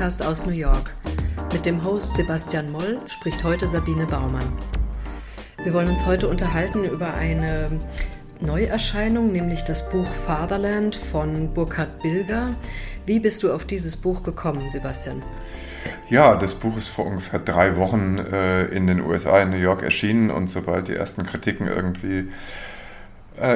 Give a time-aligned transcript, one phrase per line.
[0.00, 0.90] 212, der Amerika-Podcast aus New York.
[1.52, 4.50] Mit dem Host Sebastian Moll spricht heute Sabine Baumann.
[5.62, 7.70] Wir wollen uns heute unterhalten über eine
[8.40, 12.56] Neuerscheinung, nämlich das Buch Fatherland von Burkhard Bilger.
[13.04, 15.22] Wie bist du auf dieses Buch gekommen, Sebastian?
[16.08, 19.82] Ja, das Buch ist vor ungefähr drei Wochen äh, in den USA, in New York
[19.82, 22.28] erschienen und sobald die ersten Kritiken irgendwie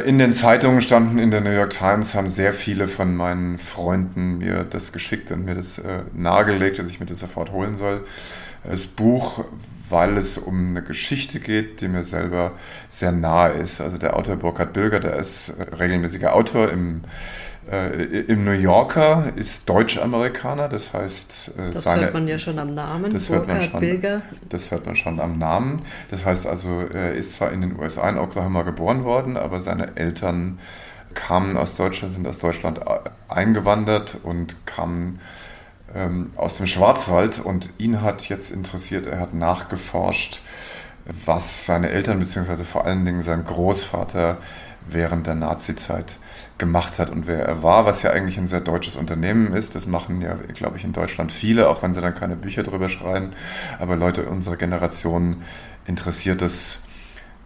[0.06, 4.38] in den Zeitungen standen, in der New York Times, haben sehr viele von meinen Freunden
[4.38, 8.06] mir das geschickt und mir das äh, nahegelegt, dass ich mir das sofort holen soll.
[8.62, 9.44] Das Buch,
[9.90, 12.52] weil es um eine Geschichte geht, die mir selber
[12.88, 13.80] sehr nahe ist.
[13.82, 17.02] Also der Autor Burkhard Bilger, der ist äh, regelmäßiger Autor im
[17.70, 21.52] äh, Im New Yorker ist Deutsch-Amerikaner, das heißt.
[21.56, 24.22] Äh, das seine, hört man ja schon am Namen, das hört man schon, Bilger.
[24.50, 25.82] Das hört man schon am Namen.
[26.10, 29.96] Das heißt also, er ist zwar in den USA in Oklahoma geboren worden, aber seine
[29.96, 30.58] Eltern
[31.14, 32.80] kamen aus Deutschland, sind aus Deutschland
[33.28, 35.20] eingewandert und kamen
[35.94, 37.38] ähm, aus dem Schwarzwald.
[37.38, 40.40] Und ihn hat jetzt interessiert, er hat nachgeforscht,
[41.06, 44.38] was seine Eltern, beziehungsweise vor allen Dingen sein Großvater
[44.88, 46.18] während der Nazizeit
[46.58, 49.74] gemacht hat und wer er war, was ja eigentlich ein sehr deutsches Unternehmen ist.
[49.74, 52.88] Das machen ja, glaube ich, in Deutschland viele, auch wenn sie dann keine Bücher drüber
[52.88, 53.32] schreiben.
[53.78, 55.42] Aber Leute unserer Generation
[55.86, 56.82] interessiert es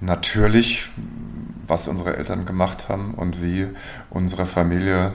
[0.00, 0.90] natürlich,
[1.66, 3.68] was unsere Eltern gemacht haben und wie
[4.10, 5.12] unsere Familie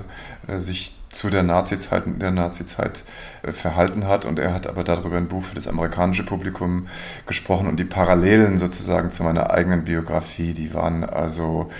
[0.47, 3.03] äh, sich zu der Nazizeit, der Nazizeit
[3.43, 4.25] äh, verhalten hat.
[4.25, 6.87] Und er hat aber darüber ein Buch für das amerikanische Publikum
[7.25, 11.71] gesprochen und die Parallelen sozusagen zu meiner eigenen Biografie, die waren also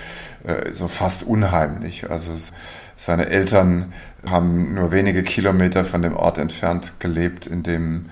[0.43, 2.09] äh, so fast unheimlich.
[2.09, 2.31] Also
[2.95, 3.93] seine Eltern
[4.25, 8.05] haben nur wenige Kilometer von dem Ort entfernt gelebt, in dem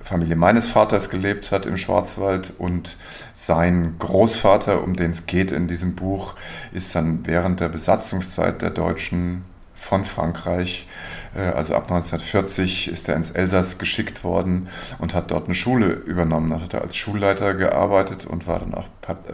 [0.00, 2.96] Familie meines Vaters gelebt hat im Schwarzwald und
[3.34, 6.34] sein Großvater, um den es geht in diesem Buch,
[6.72, 9.44] ist dann während der Besatzungszeit der Deutschen
[9.78, 10.86] von Frankreich.
[11.34, 14.68] Äh, also ab 1940 ist er ins Elsass geschickt worden
[14.98, 16.50] und hat dort eine Schule übernommen.
[16.50, 18.88] Da hat er als Schulleiter gearbeitet und war dann auch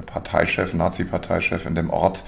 [0.06, 2.22] Parteichef, Nazi-Parteichef in dem Ort,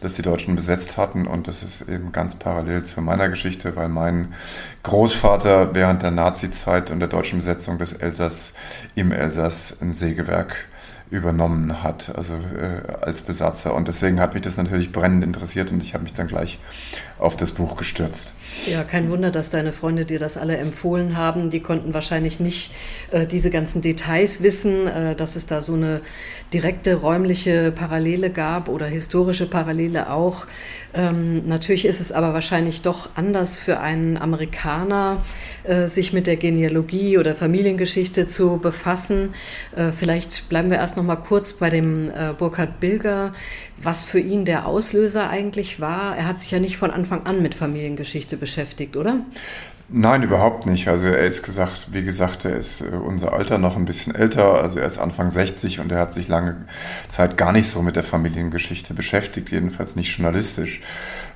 [0.00, 1.26] das die Deutschen besetzt hatten.
[1.26, 4.34] Und das ist eben ganz parallel zu meiner Geschichte, weil mein
[4.82, 8.54] Großvater während der Nazi-Zeit und der deutschen Besetzung des Elsass
[8.94, 10.68] im Elsass ein Sägewerk
[11.12, 13.74] übernommen hat, also äh, als Besatzer.
[13.74, 16.58] Und deswegen hat mich das natürlich brennend interessiert und ich habe mich dann gleich
[17.18, 18.32] auf das Buch gestürzt.
[18.66, 21.50] Ja, kein Wunder, dass deine Freunde dir das alle empfohlen haben.
[21.50, 22.72] Die konnten wahrscheinlich nicht
[23.10, 26.00] äh, diese ganzen Details wissen, äh, dass es da so eine
[26.52, 30.46] direkte räumliche Parallele gab oder historische Parallele auch.
[30.94, 35.22] Ähm, natürlich ist es aber wahrscheinlich doch anders für einen Amerikaner,
[35.64, 39.34] äh, sich mit der Genealogie oder Familiengeschichte zu befassen.
[39.74, 43.32] Äh, vielleicht bleiben wir erst noch mal kurz bei dem äh, Burkhard Bilger,
[43.80, 46.16] was für ihn der Auslöser eigentlich war.
[46.16, 49.20] Er hat sich ja nicht von Anfang an mit Familiengeschichte beschäftigt, oder?
[49.88, 50.88] Nein, überhaupt nicht.
[50.88, 54.60] Also er ist gesagt, wie gesagt, er ist äh, unser Alter noch ein bisschen älter.
[54.60, 56.66] Also er ist Anfang 60 und er hat sich lange
[57.08, 60.80] Zeit gar nicht so mit der Familiengeschichte beschäftigt, jedenfalls nicht journalistisch.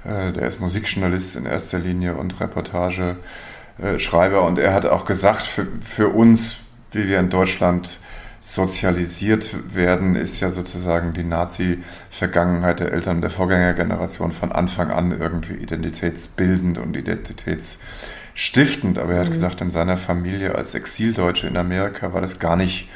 [0.05, 5.69] Äh, der ist Musikjournalist in erster Linie und Reportageschreiber und er hat auch gesagt, für,
[5.83, 6.57] für uns,
[6.91, 8.01] wie wir in Deutschland
[8.47, 15.55] sozialisiert werden, ist ja sozusagen die Nazi-Vergangenheit der Eltern der Vorgängergeneration von Anfang an irgendwie
[15.55, 19.01] identitätsbildend und identitätsstiftend.
[19.01, 19.33] Aber er hat mhm.
[19.33, 22.89] gesagt, in seiner Familie als Exildeutsche in Amerika war das gar nicht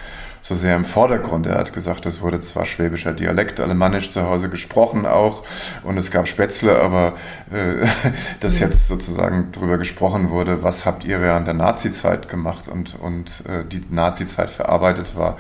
[0.51, 1.47] so sehr im Vordergrund.
[1.47, 5.45] Er hat gesagt, es wurde zwar schwäbischer Dialekt, alemannisch zu Hause gesprochen auch
[5.85, 7.15] und es gab Spätzle, aber
[7.53, 7.87] äh,
[8.41, 13.45] dass jetzt sozusagen darüber gesprochen wurde, was habt ihr während der Nazizeit gemacht und, und
[13.47, 15.37] äh, die Nazizeit verarbeitet war,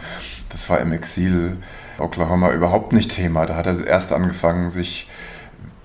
[0.48, 1.56] das war im Exil
[1.98, 3.46] Oklahoma überhaupt nicht Thema.
[3.46, 5.08] Da hat er erst angefangen, sich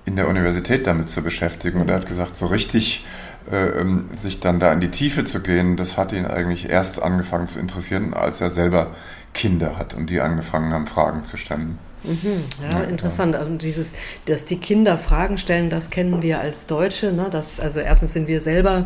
[0.04, 3.04] in der Universität damit zu beschäftigen und er hat gesagt, so richtig
[3.50, 7.02] äh, ähm, sich dann da in die Tiefe zu gehen, das hat ihn eigentlich erst
[7.02, 8.94] angefangen zu interessieren, als er selber
[9.34, 11.78] Kinder hat und die angefangen haben, Fragen zu stellen.
[12.06, 13.34] Mhm, ja, ja, interessant.
[13.34, 13.40] Ja.
[13.40, 13.94] Also dieses,
[14.26, 17.12] dass die Kinder Fragen stellen, das kennen wir als Deutsche.
[17.12, 17.28] Ne?
[17.30, 18.84] Das, also erstens sind wir selber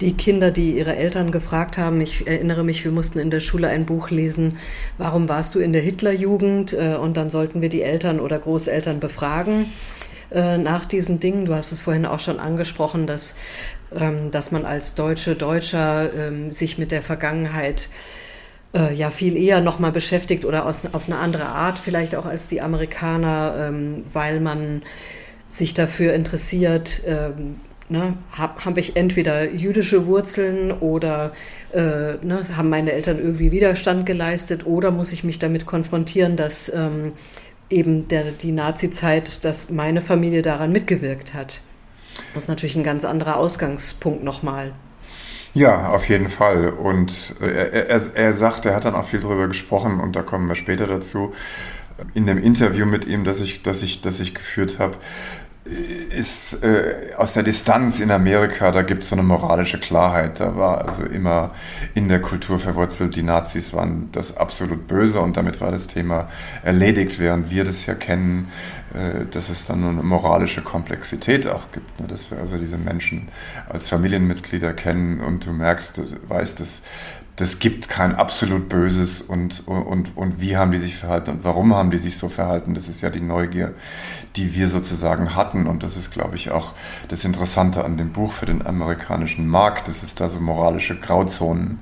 [0.00, 2.00] die Kinder, die ihre Eltern gefragt haben.
[2.00, 4.56] Ich erinnere mich, wir mussten in der Schule ein Buch lesen,
[4.98, 6.72] warum warst du in der Hitlerjugend?
[6.72, 9.66] Äh, und dann sollten wir die Eltern oder Großeltern befragen
[10.30, 11.44] äh, nach diesen Dingen.
[11.44, 13.36] Du hast es vorhin auch schon angesprochen, dass,
[14.30, 17.88] dass man als Deutsche, Deutscher ähm, sich mit der Vergangenheit
[18.74, 22.46] äh, ja viel eher nochmal beschäftigt oder aus, auf eine andere Art vielleicht auch als
[22.46, 24.82] die Amerikaner, ähm, weil man
[25.48, 27.56] sich dafür interessiert, ähm,
[27.88, 31.32] Ne, habe hab ich entweder jüdische Wurzeln oder
[31.72, 36.72] äh, ne, haben meine Eltern irgendwie Widerstand geleistet oder muss ich mich damit konfrontieren, dass
[36.72, 37.12] ähm,
[37.68, 41.60] eben der, die Nazi-Zeit, dass meine Familie daran mitgewirkt hat.
[42.34, 44.72] Das ist natürlich ein ganz anderer Ausgangspunkt nochmal.
[45.54, 46.70] Ja, auf jeden Fall.
[46.70, 50.22] Und äh, er, er, er sagt, er hat dann auch viel darüber gesprochen und da
[50.22, 51.34] kommen wir später dazu,
[52.14, 54.96] in dem Interview mit ihm, das ich, das ich, das ich geführt habe,
[55.64, 60.40] ist äh, aus der Distanz in Amerika, da gibt es so eine moralische Klarheit.
[60.40, 61.52] Da war also immer
[61.94, 66.28] in der Kultur verwurzelt, die Nazis waren das absolut Böse und damit war das Thema
[66.64, 68.48] erledigt, während wir das ja kennen,
[68.92, 72.00] äh, dass es dann eine moralische Komplexität auch gibt.
[72.00, 72.08] Ne?
[72.08, 73.28] Dass wir also diese Menschen
[73.68, 76.82] als Familienmitglieder kennen und du merkst, dass, weißt, dass
[77.36, 81.74] das gibt kein absolut Böses und, und, und wie haben die sich verhalten und warum
[81.74, 82.74] haben die sich so verhalten.
[82.74, 83.74] Das ist ja die Neugier,
[84.36, 85.66] die wir sozusagen hatten.
[85.66, 86.72] Und das ist, glaube ich, auch
[87.08, 91.80] das Interessante an dem Buch für den amerikanischen Markt, dass es da so moralische Grauzonen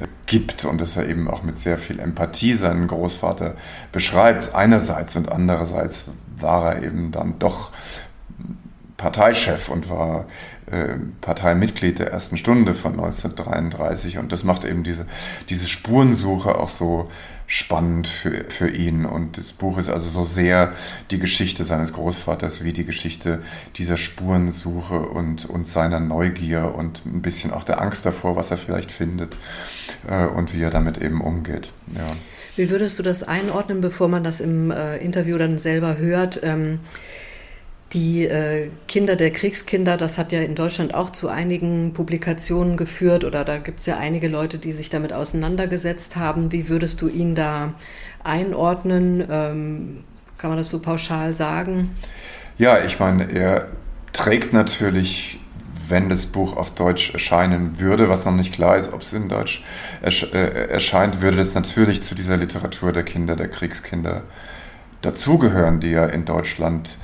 [0.00, 3.54] äh, gibt und dass er eben auch mit sehr viel Empathie seinen Großvater
[3.92, 4.54] beschreibt.
[4.54, 6.06] Einerseits und andererseits
[6.38, 7.72] war er eben dann doch
[8.96, 10.26] Parteichef und war
[10.70, 14.18] äh, Parteimitglied der ersten Stunde von 1933.
[14.18, 15.06] Und das macht eben diese,
[15.48, 17.08] diese Spurensuche auch so
[17.46, 19.06] spannend für, für ihn.
[19.06, 20.74] Und das Buch ist also so sehr
[21.10, 23.42] die Geschichte seines Großvaters wie die Geschichte
[23.76, 28.58] dieser Spurensuche und, und seiner Neugier und ein bisschen auch der Angst davor, was er
[28.58, 29.38] vielleicht findet
[30.06, 31.72] äh, und wie er damit eben umgeht.
[31.96, 32.06] Ja.
[32.56, 36.40] Wie würdest du das einordnen, bevor man das im äh, Interview dann selber hört?
[36.42, 36.80] Ähm
[37.92, 43.24] die äh, Kinder der Kriegskinder, das hat ja in Deutschland auch zu einigen Publikationen geführt
[43.24, 46.52] oder da gibt es ja einige Leute, die sich damit auseinandergesetzt haben.
[46.52, 47.72] Wie würdest du ihn da
[48.22, 49.26] einordnen?
[49.30, 50.04] Ähm,
[50.36, 51.96] kann man das so pauschal sagen?
[52.58, 53.68] Ja, ich meine, er
[54.12, 55.40] trägt natürlich,
[55.88, 59.30] wenn das Buch auf Deutsch erscheinen würde, was noch nicht klar ist, ob es in
[59.30, 59.64] Deutsch
[60.02, 64.24] ersch äh, erscheint, würde das natürlich zu dieser Literatur der Kinder, der Kriegskinder
[65.00, 66.98] dazugehören, die ja in Deutschland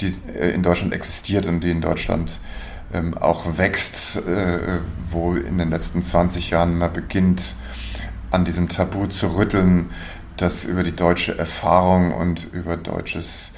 [0.00, 2.38] die äh, in Deutschland existiert und die in Deutschland
[2.92, 4.78] ähm, auch wächst, äh,
[5.10, 7.54] wo in den letzten 20 Jahren man beginnt,
[8.30, 9.90] an diesem Tabu zu rütteln,
[10.36, 13.54] das über die deutsche Erfahrung und über deutsches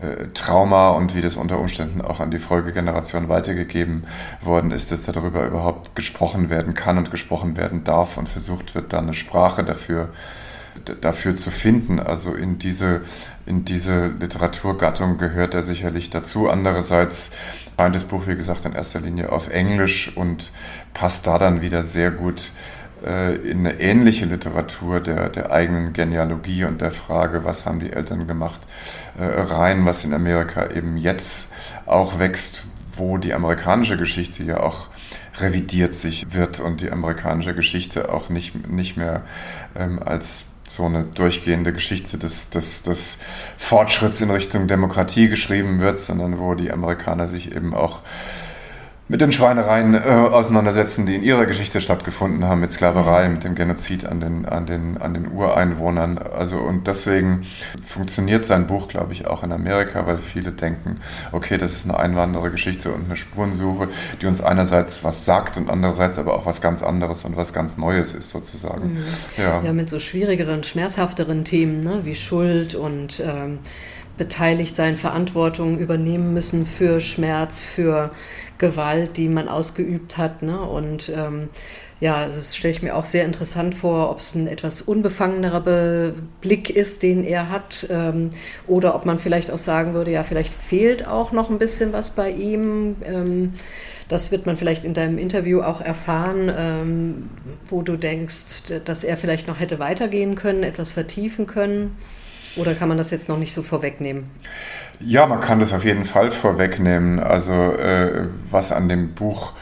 [0.00, 4.04] äh, Trauma und wie das unter Umständen auch an die Folgegeneration weitergegeben
[4.42, 8.92] worden ist, dass darüber überhaupt gesprochen werden kann und gesprochen werden darf und versucht wird,
[8.92, 10.39] da eine Sprache dafür äh,
[11.00, 12.00] dafür zu finden.
[12.00, 13.02] Also in diese,
[13.46, 16.48] in diese Literaturgattung gehört er sicherlich dazu.
[16.48, 17.32] Andererseits
[17.78, 20.52] scheint das Buch, wie gesagt, in erster Linie auf Englisch und
[20.94, 22.52] passt da dann wieder sehr gut
[23.04, 27.92] äh, in eine ähnliche Literatur der, der eigenen Genealogie und der Frage, was haben die
[27.92, 28.60] Eltern gemacht,
[29.18, 31.52] äh, rein, was in Amerika eben jetzt
[31.86, 32.64] auch wächst,
[32.94, 34.88] wo die amerikanische Geschichte ja auch
[35.38, 39.22] revidiert sich wird und die amerikanische Geschichte auch nicht, nicht mehr
[39.74, 43.18] ähm, als so eine durchgehende Geschichte des, des, des
[43.58, 48.02] Fortschritts in Richtung Demokratie geschrieben wird, sondern wo die Amerikaner sich eben auch
[49.10, 53.56] mit den Schweinereien äh, auseinandersetzen, die in ihrer Geschichte stattgefunden haben, mit Sklaverei, mit dem
[53.56, 56.16] Genozid an den, an den, an den Ureinwohnern.
[56.18, 57.44] Also, und deswegen
[57.84, 61.00] funktioniert sein Buch, glaube ich, auch in Amerika, weil viele denken,
[61.32, 63.88] okay, das ist eine Einwanderergeschichte und eine Spurensuche,
[64.22, 67.78] die uns einerseits was sagt und andererseits aber auch was ganz anderes und was ganz
[67.78, 68.94] Neues ist, sozusagen.
[68.94, 69.04] Mhm.
[69.38, 69.60] Ja.
[69.60, 73.58] ja, mit so schwierigeren, schmerzhafteren Themen, ne, wie Schuld und ähm,
[74.20, 78.10] beteiligt sein, Verantwortung übernehmen müssen für Schmerz, für
[78.58, 80.42] Gewalt, die man ausgeübt hat.
[80.42, 80.60] Ne?
[80.60, 81.48] Und ähm,
[82.00, 86.14] ja, das stelle ich mir auch sehr interessant vor, ob es ein etwas unbefangenerer Be
[86.42, 88.28] Blick ist, den er hat, ähm,
[88.66, 92.10] oder ob man vielleicht auch sagen würde, ja, vielleicht fehlt auch noch ein bisschen was
[92.10, 92.96] bei ihm.
[93.02, 93.54] Ähm,
[94.08, 97.30] das wird man vielleicht in deinem Interview auch erfahren, ähm,
[97.64, 101.96] wo du denkst, dass er vielleicht noch hätte weitergehen können, etwas vertiefen können.
[102.56, 104.30] Oder kann man das jetzt noch nicht so vorwegnehmen?
[105.00, 107.18] Ja, man kann das auf jeden Fall vorwegnehmen.
[107.20, 109.52] Also äh, was an dem Buch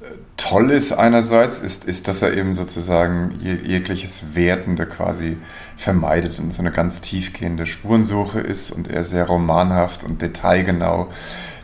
[0.00, 5.36] äh, toll ist einerseits, ist, ist, dass er eben sozusagen jegliches Wertende quasi
[5.76, 11.08] vermeidet und so eine ganz tiefgehende Spurensuche ist und er sehr romanhaft und detailgenau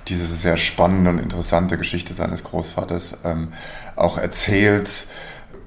[0.09, 3.49] diese sehr spannende und interessante Geschichte seines Großvaters ähm,
[3.97, 5.07] auch erzählt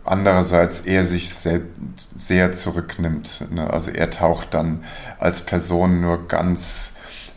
[0.08, 3.48] andererseits er sich sehr zurücknimmt.
[3.52, 3.70] Ne?
[3.72, 4.84] Also er taucht dann
[5.20, 6.96] als Person nur ganz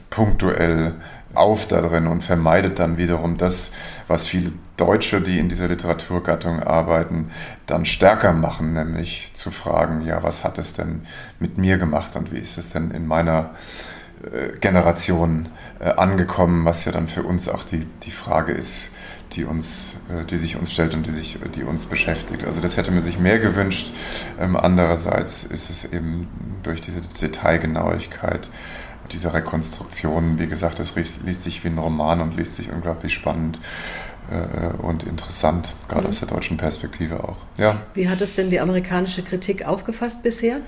[0.09, 0.95] punktuell
[1.35, 3.73] auf da drin und vermeidet dann wiederum das,
[4.09, 7.31] was viele Deutsche, die in dieser Literaturgattung arbeiten,
[7.67, 11.07] dann stärker machen, nämlich zu fragen, ja, was hat es denn
[11.39, 13.51] mit mir gemacht und wie ist es denn in meiner
[14.25, 18.91] äh, Generation äh, angekommen, was ja dann für uns auch die, die Frage ist,
[19.33, 22.45] die, uns, äh, die sich uns stellt und die, sich, die uns beschäftigt.
[22.45, 23.93] Also das hätte man sich mehr gewünscht.
[24.39, 26.29] Ähm, andererseits ist es eben
[26.63, 28.49] durch diese Detailgenauigkeit
[29.13, 33.59] diese Rekonstruktion, wie gesagt, das liest sich wie ein Roman und liest sich unglaublich spannend
[34.31, 36.11] äh, und interessant, gerade mhm.
[36.11, 37.37] aus der deutschen Perspektive auch.
[37.59, 37.81] Ja.
[37.95, 40.61] Wie hat es denn die amerikanische Kritik aufgefasst bisher?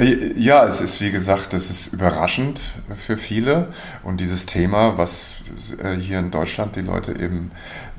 [0.00, 2.58] Ja, es ist wie gesagt, es ist überraschend
[2.96, 3.68] für viele.
[4.02, 5.42] Und dieses Thema, was
[5.82, 7.50] äh, hier in Deutschland die Leute eben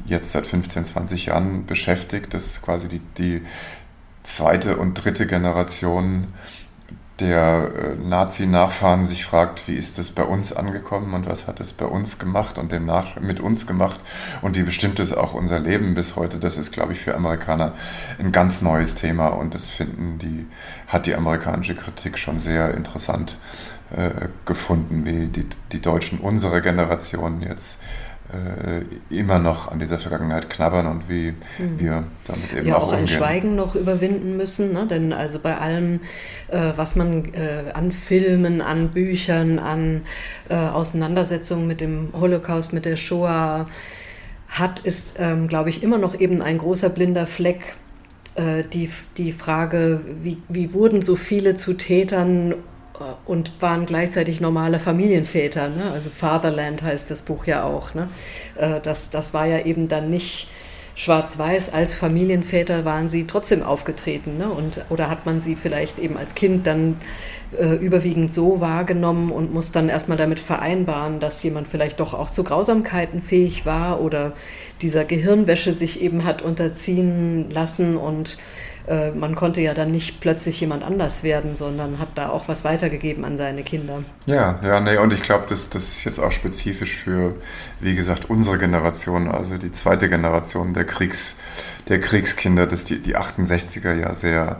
[0.05, 3.41] jetzt seit 15, 20 Jahren beschäftigt, das quasi die, die
[4.24, 6.29] zweite und dritte Generation
[7.21, 11.71] der äh, Nazi-Nachfahren sich fragt, wie ist das bei uns angekommen und was hat es
[11.71, 13.99] bei uns gemacht und demnach mit uns gemacht
[14.41, 16.39] und wie bestimmt es auch unser Leben bis heute.
[16.39, 17.73] Das ist, glaube ich, für Amerikaner
[18.19, 20.47] ein ganz neues Thema und das finden die,
[20.87, 23.37] hat die amerikanische Kritik schon sehr interessant
[23.95, 27.79] äh, gefunden, wie die, die Deutschen unserer Generation jetzt
[28.31, 31.79] äh, immer noch an dieser Vergangenheit knabbern und wie mhm.
[31.79, 34.88] wir damit eben ja, auch, auch ein Schweigen noch überwinden müssen, ne?
[34.88, 36.00] denn also bei allem,
[36.47, 40.01] äh, was man äh, an Filmen, an Büchern, an
[40.50, 43.67] äh, Auseinandersetzungen mit dem Holocaust, mit der Shoah
[44.47, 47.75] hat, ist, ähm, glaube ich, immer noch eben ein großer blinder Fleck
[48.35, 52.55] äh, die, die Frage, wie, wie wurden so viele zu Tätern
[53.25, 55.69] und waren gleichzeitig normale Familienväter.
[55.69, 55.91] Ne?
[55.91, 57.93] Also Fatherland heißt das Buch ja auch.
[57.93, 58.10] Ne?
[58.55, 60.48] Äh, das, das war ja eben dann nicht
[60.95, 61.74] schwarz-weiß.
[61.74, 64.38] Als Familienväter waren sie trotzdem aufgetreten.
[64.38, 64.50] Ne?
[64.50, 66.98] Und, oder hat man sie vielleicht eben als Kind dann
[67.57, 72.29] äh, überwiegend so wahrgenommen und muss dann erstmal damit vereinbaren, dass jemand vielleicht doch auch
[72.29, 74.33] zu Grausamkeiten fähig war oder
[74.81, 78.38] dieser Gehirnwäsche sich eben hat unterziehen lassen und
[78.88, 82.63] äh, man konnte ja dann nicht plötzlich jemand anders werden, sondern hat da auch was
[82.63, 84.03] weitergegeben an seine Kinder.
[84.25, 87.35] Ja, ja, nee, und ich glaube, das, das ist jetzt auch spezifisch für,
[87.79, 91.35] wie gesagt, unsere Generation, also die zweite Generation der Kriegs,
[91.88, 94.59] der Kriegskinder, dass die, die 68er ja sehr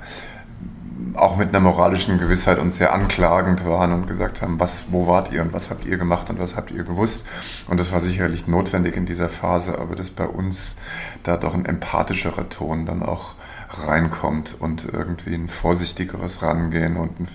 [1.16, 5.32] auch mit einer moralischen Gewissheit und sehr anklagend waren und gesagt haben, was, wo wart
[5.32, 7.26] ihr und was habt ihr gemacht und was habt ihr gewusst.
[7.68, 10.78] Und das war sicherlich notwendig in dieser Phase, aber dass bei uns
[11.24, 13.36] da doch ein empathischerer Ton dann auch
[13.74, 17.28] reinkommt und irgendwie ein vorsichtigeres Rangehen und ein,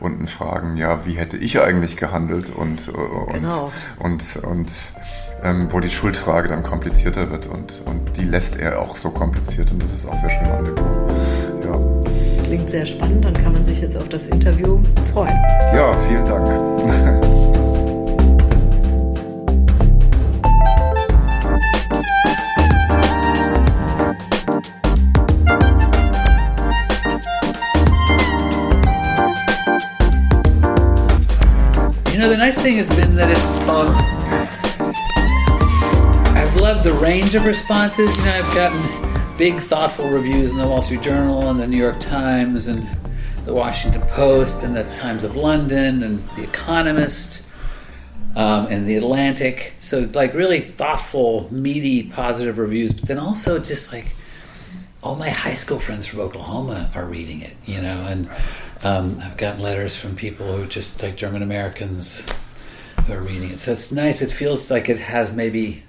[0.00, 3.72] und ein Fragen, ja, wie hätte ich eigentlich gehandelt und, und, genau.
[3.98, 4.70] und, und
[5.42, 9.70] ähm, wo die Schuldfrage dann komplizierter wird und, und die lässt er auch so kompliziert
[9.72, 10.84] und das ist auch sehr schön an dem Buch.
[11.64, 12.44] Ja.
[12.44, 14.80] Klingt sehr spannend, dann kann man sich jetzt auf das Interview
[15.12, 15.36] freuen.
[15.74, 17.08] Ja, vielen Dank.
[32.30, 33.94] nice thing has been that it's um,
[36.36, 38.16] I've loved the range of responses.
[38.16, 41.76] You know, I've gotten big, thoughtful reviews in the Wall Street Journal and the New
[41.76, 42.86] York Times and
[43.44, 47.42] the Washington Post and the Times of London and the Economist
[48.36, 49.74] um, and the Atlantic.
[49.80, 52.92] So, like, really thoughtful, meaty, positive reviews.
[52.92, 54.14] But then also just like
[55.02, 58.30] all my high school friends from Oklahoma are reading it, you know, and
[58.84, 62.26] um, I've gotten letters from people who just like German Americans
[63.06, 63.60] who are reading it.
[63.60, 64.22] So it's nice.
[64.22, 65.82] It feels like it has maybe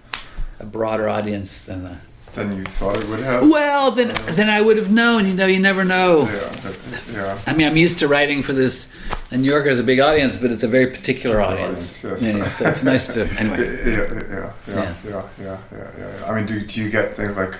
[0.59, 1.97] a broader audience than the.
[2.33, 3.47] Than you thought it would have.
[3.47, 5.27] Well, then, uh, then I would have known.
[5.27, 6.23] You know, you never know.
[6.23, 6.73] Yeah,
[7.11, 7.39] yeah.
[7.45, 8.89] I mean, I'm used to writing for this.
[9.29, 12.03] And New Yorker is a big audience, but it's a very particular audience.
[12.03, 12.35] audience yes.
[12.35, 13.27] yeah, so it's nice to.
[13.39, 13.59] Anyway.
[13.59, 16.25] Yeah, yeah, yeah, yeah, yeah, yeah, yeah, yeah.
[16.25, 17.55] I mean, do, do you get things like?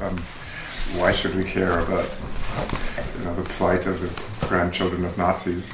[0.00, 0.20] Um,
[0.94, 2.08] why should we care about
[3.18, 5.72] you know, the plight of the grandchildren of Nazis?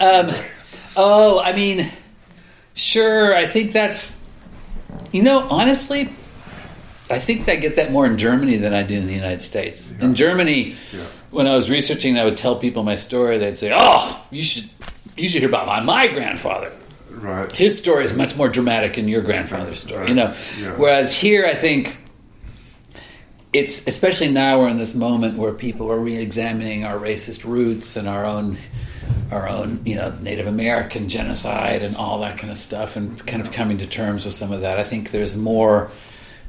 [0.00, 0.34] um,
[0.96, 1.90] oh, I mean,
[2.74, 3.34] sure.
[3.34, 4.12] I think that's
[5.12, 6.10] you know, honestly,
[7.10, 9.92] I think I get that more in Germany than I do in the United States.
[9.92, 10.06] Yeah.
[10.06, 11.04] In Germany, yeah.
[11.30, 13.38] when I was researching, I would tell people my story.
[13.38, 14.68] They'd say, "Oh, you should
[15.16, 16.72] you should hear about my my grandfather."
[17.10, 17.50] Right.
[17.50, 20.00] His story is much more dramatic than your grandfather's story.
[20.00, 20.08] Right.
[20.10, 20.72] You know, yeah.
[20.76, 21.96] whereas here, I think
[23.58, 28.08] it's especially now we're in this moment where people are re-examining our racist roots and
[28.08, 28.58] our own
[29.32, 33.42] our own you know Native American genocide and all that kind of stuff and kind
[33.42, 34.78] of coming to terms with some of that.
[34.78, 35.90] I think there's more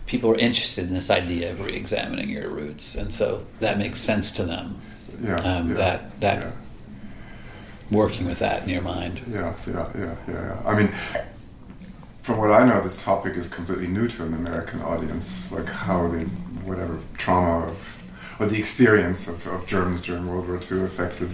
[0.06, 4.32] people are interested in this idea of re-examining your roots, and so that makes sense
[4.32, 4.80] to them.
[5.22, 6.52] Yeah, um, yeah that that yeah.
[7.92, 9.22] working with that in your mind.
[9.30, 10.34] Yeah, yeah, yeah, yeah.
[10.34, 10.62] yeah.
[10.66, 10.94] I mean,
[12.28, 15.50] from what I know, this topic is completely new to an American audience.
[15.50, 16.26] Like how the
[16.66, 17.98] whatever trauma of,
[18.38, 21.30] or the experience of, of Germans during World War II affected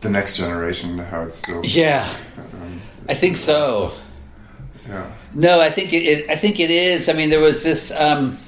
[0.00, 0.96] the next generation.
[0.96, 1.62] How it's still.
[1.66, 3.92] Yeah, um, I think so.
[4.88, 5.12] Yeah.
[5.34, 7.10] No, I think it, it, I think it is.
[7.10, 7.90] I mean, there was this.
[7.90, 8.38] Um,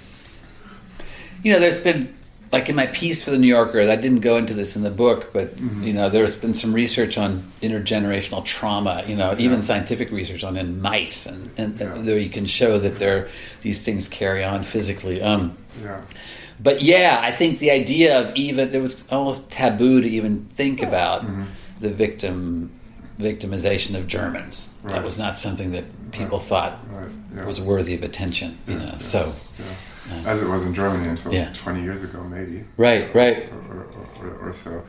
[1.43, 2.17] you know, there's been
[2.53, 4.91] like in my piece for the New Yorker, I didn't go into this in the
[4.91, 5.85] book, but mm-hmm.
[5.85, 9.05] you know, there's been some research on intergenerational trauma.
[9.07, 9.39] You know, yeah.
[9.39, 11.95] even scientific research on in mice, and, and yeah.
[11.99, 13.29] there you can show that there
[13.63, 15.23] these things carry on physically.
[15.23, 16.03] Um, yeah.
[16.63, 20.83] But yeah, I think the idea of even there was almost taboo to even think
[20.83, 21.45] about mm-hmm.
[21.79, 22.73] the victim
[23.21, 24.75] victimization of Germans.
[24.83, 24.95] Right.
[24.95, 26.47] That was not something that people right.
[26.47, 27.11] thought right.
[27.37, 27.45] Yeah.
[27.45, 28.59] was worthy of attention.
[28.67, 29.35] You know, so
[30.27, 31.53] as it was in Germany until yeah.
[31.53, 32.65] 20 years ago, maybe.
[32.77, 33.51] Right, right.
[33.71, 34.83] Or, or, or, or so.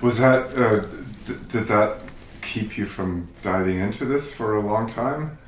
[0.00, 0.80] Was that, uh,
[1.26, 2.02] d- did that
[2.42, 5.38] keep you from diving into this for a long time?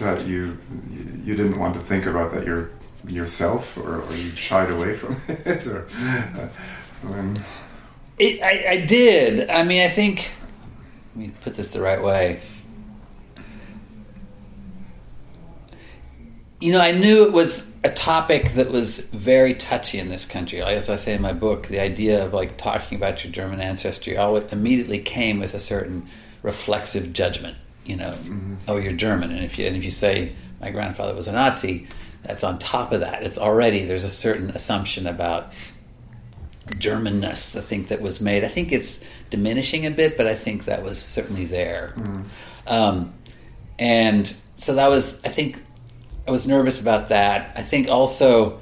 [0.00, 0.58] That you
[1.24, 2.70] you didn't want to think about that your
[3.06, 6.48] yourself, or, or you shied away from it, or uh,
[7.02, 7.44] when...
[8.18, 9.50] it, I, I did.
[9.50, 10.30] I mean, I think.
[11.16, 12.40] Let me put this the right way.
[16.60, 20.62] You know, I knew it was a topic that was very touchy in this country.
[20.62, 24.16] As I say in my book, the idea of like talking about your German ancestry
[24.16, 26.08] always immediately came with a certain
[26.42, 27.56] reflexive judgment.
[27.84, 28.56] You know, mm-hmm.
[28.68, 31.88] oh, you're German, and if you and if you say my grandfather was a Nazi,
[32.22, 33.22] that's on top of that.
[33.22, 35.52] It's already there's a certain assumption about
[36.66, 37.52] Germanness.
[37.52, 38.44] The thing that was made.
[38.44, 41.94] I think it's diminishing a bit, but I think that was certainly there.
[41.96, 42.22] Mm-hmm.
[42.66, 43.14] Um,
[43.78, 45.62] and so that was, I think,
[46.28, 47.52] I was nervous about that.
[47.56, 48.60] I think also.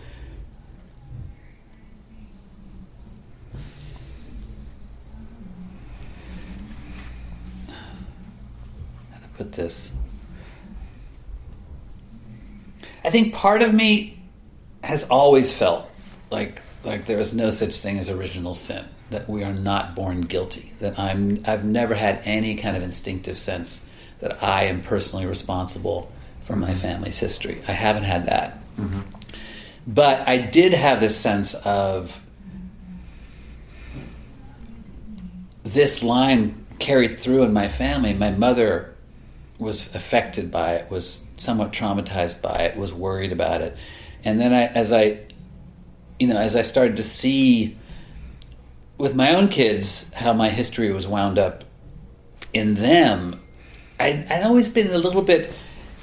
[9.10, 9.92] How to put this?
[13.04, 14.22] I think part of me
[14.84, 15.90] has always felt
[16.30, 20.20] like like there is no such thing as original sin that we are not born
[20.20, 23.84] guilty that i'm i've never had any kind of instinctive sense
[24.20, 26.12] that i am personally responsible
[26.46, 27.60] from my family's history.
[27.66, 28.58] I haven't had that.
[28.78, 29.00] Mm-hmm.
[29.86, 32.20] But I did have this sense of
[35.64, 38.14] this line carried through in my family.
[38.14, 38.94] My mother
[39.58, 43.76] was affected by it, was somewhat traumatized by it, was worried about it.
[44.24, 45.20] And then I, as I,
[46.18, 47.76] you know, as I started to see
[48.98, 51.64] with my own kids how my history was wound up
[52.52, 53.40] in them,
[53.98, 55.52] I, I'd always been a little bit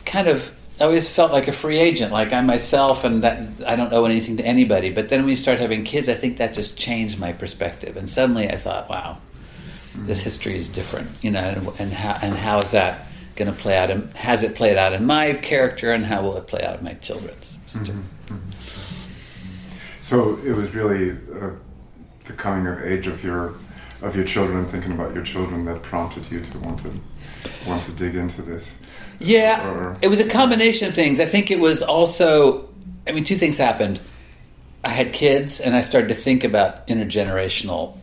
[0.06, 3.76] kind of I always felt like a free agent, like I'm myself, and that I
[3.76, 4.89] don't owe anything to anybody.
[4.89, 8.10] But then when we start having kids, I think that just changed my perspective, and
[8.10, 9.20] suddenly I thought, wow,
[9.96, 13.58] this history is different, you know, and, and how and how is that going to
[13.58, 13.92] play out?
[13.92, 16.86] And has it played out in my character, and how will it play out in
[16.86, 17.58] my children's?
[17.70, 18.00] Mm-hmm.
[18.34, 18.50] Mm-hmm.
[20.02, 21.52] So it was really uh,
[22.26, 23.54] the coming of age of your
[24.04, 26.92] of your children, thinking about your children, that prompted you to want to
[27.68, 28.72] want to dig into this.
[29.20, 29.98] Yeah, or...
[30.02, 31.20] it was a combination of things.
[31.20, 32.70] I think it was also,
[33.08, 34.02] I mean, two things happened.
[34.84, 37.98] I had kids, and I started to think about intergenerational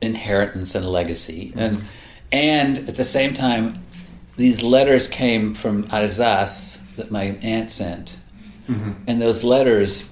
[0.00, 1.58] inheritance and legacy, mm-hmm.
[1.58, 1.84] and
[2.30, 3.82] and at the same time,
[4.36, 8.16] these letters came from Alsace that my aunt sent,
[8.68, 8.92] mm-hmm.
[9.08, 10.10] and those letters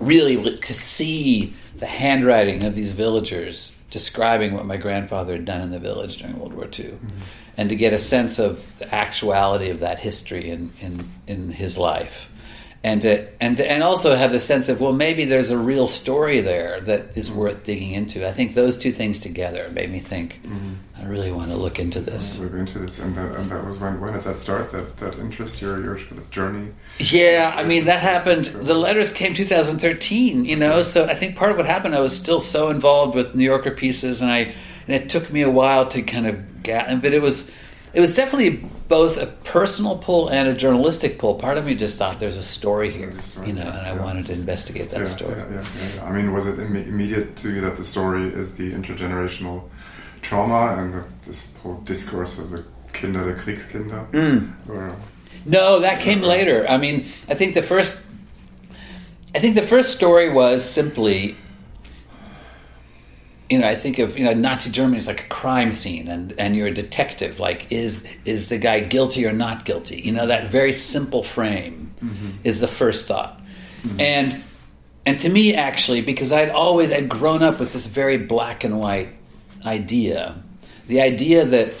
[0.00, 5.70] really to see the handwriting of these villagers describing what my grandfather had done in
[5.70, 6.90] the village during World War II.
[6.90, 7.22] Mm-hmm
[7.56, 11.78] and to get a sense of the actuality of that history in, in, in his
[11.78, 12.28] life.
[12.84, 15.88] And to, and to, and also have a sense of well maybe there's a real
[15.88, 17.38] story there that is mm-hmm.
[17.38, 18.28] worth digging into.
[18.28, 20.74] I think those two things together made me think mm-hmm.
[20.94, 22.38] I really want to look into this.
[22.40, 24.70] Look into this, and that, and that was when when did that start?
[24.72, 26.72] That that interest your your sort of journey.
[26.98, 28.46] Yeah, I mean that happened.
[28.46, 30.44] The letters came 2013.
[30.44, 33.34] You know, so I think part of what happened I was still so involved with
[33.34, 34.54] New Yorker pieces, and I
[34.86, 37.00] and it took me a while to kind of get.
[37.00, 37.50] But it was
[37.94, 41.36] it was definitely both a personal pull and a journalistic pull.
[41.36, 43.92] Part of me just thought there's a story here, a story, you know, and I
[43.92, 45.36] wanted to investigate that yeah, story.
[45.36, 45.64] Yeah,
[45.96, 49.64] yeah, I mean, was it Im- immediate to you that the story is the intergenerational
[50.20, 54.10] trauma and the, this whole discourse of the Kinder der Kriegskinder?
[54.10, 54.52] Mm.
[54.68, 54.96] Or,
[55.46, 56.66] no, that came later.
[56.68, 58.04] I mean, I think the first,
[59.34, 61.36] I think the first story was simply
[63.54, 66.34] you know, I think of you know Nazi Germany is like a crime scene, and
[66.40, 67.38] and you're a detective.
[67.38, 70.00] Like, is is the guy guilty or not guilty?
[70.00, 72.30] You know, that very simple frame mm-hmm.
[72.42, 73.40] is the first thought,
[73.82, 74.00] mm-hmm.
[74.00, 74.44] and
[75.06, 78.80] and to me, actually, because I'd always I'd grown up with this very black and
[78.80, 79.10] white
[79.64, 80.42] idea,
[80.88, 81.72] the idea that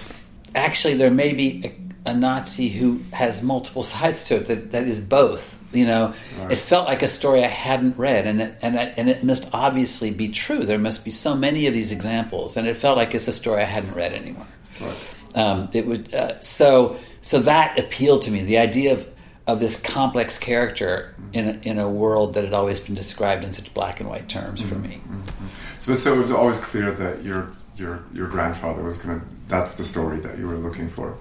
[0.54, 1.74] actually there may be
[2.06, 6.14] a, a Nazi who has multiple sides to it that, that is both you know,
[6.38, 6.52] right.
[6.52, 10.10] it felt like a story I hadn't read, and it, and and it must obviously
[10.10, 10.64] be true.
[10.64, 13.62] There must be so many of these examples, and it felt like it's a story
[13.62, 14.46] I hadn't read anymore.
[14.80, 15.14] Right.
[15.34, 18.42] Um, it would uh, so so that appealed to me.
[18.42, 19.08] The idea of
[19.46, 23.52] of this complex character in a, in a world that had always been described in
[23.52, 25.00] such black and white terms for me.
[25.06, 25.46] Mm-hmm.
[25.80, 29.26] So, so it was always clear that your your your grandfather was going to.
[29.48, 31.18] That's the story that you were looking for.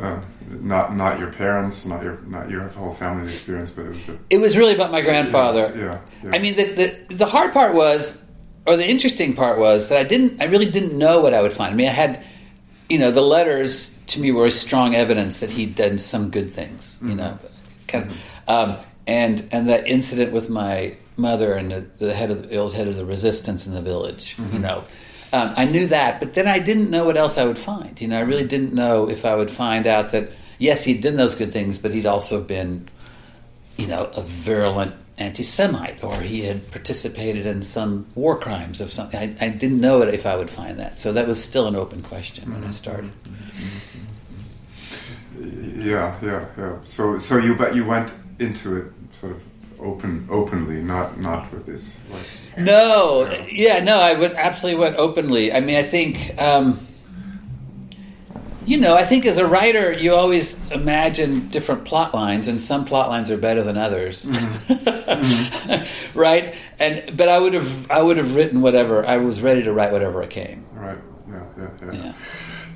[0.00, 0.20] Uh,
[0.60, 4.06] not not your parents, not your not your whole family's experience, but it was.
[4.06, 5.72] The, it was really about my grandfather.
[5.74, 6.30] Yeah, yeah.
[6.34, 6.64] I mean, the,
[7.08, 8.22] the the hard part was,
[8.66, 10.40] or the interesting part was that I didn't.
[10.40, 11.72] I really didn't know what I would find.
[11.72, 12.24] I mean, I had,
[12.88, 16.98] you know, the letters to me were strong evidence that he'd done some good things.
[17.00, 17.16] You mm-hmm.
[17.16, 17.38] know,
[17.88, 18.76] kind of, um,
[19.06, 22.88] and and that incident with my mother and the, the head of the old head
[22.88, 24.36] of the resistance in the village.
[24.36, 24.52] Mm-hmm.
[24.54, 24.84] You know
[25.32, 28.00] um, I knew that, but then I didn't know what else I would find.
[28.00, 31.16] You know, I really didn't know if I would find out that yes, he'd done
[31.16, 32.88] those good things, but he'd also been,
[33.76, 39.18] you know, a virulent anti-Semite, or he had participated in some war crimes of something.
[39.18, 42.02] I, I didn't know if I would find that, so that was still an open
[42.02, 42.54] question mm-hmm.
[42.54, 42.72] when I mm-hmm.
[42.72, 43.12] started.
[45.84, 46.78] Yeah, yeah, yeah.
[46.84, 49.42] So, so you but you went into it sort of
[49.82, 52.00] open, openly, not not with this.
[52.10, 52.22] Like,
[52.58, 55.52] no, yeah, no, I would absolutely went openly.
[55.52, 56.86] I mean, I think, um,
[58.64, 62.84] you know, I think as a writer, you always imagine different plot lines, and some
[62.84, 64.72] plot lines are better than others, mm-hmm.
[64.74, 66.18] mm-hmm.
[66.18, 66.54] right?
[66.78, 69.04] And but I would have, I would have written whatever.
[69.06, 70.64] I was ready to write whatever it came.
[70.72, 70.98] Right.
[71.28, 71.44] Yeah.
[71.58, 71.68] Yeah.
[71.80, 71.92] Yeah.
[71.92, 72.12] yeah.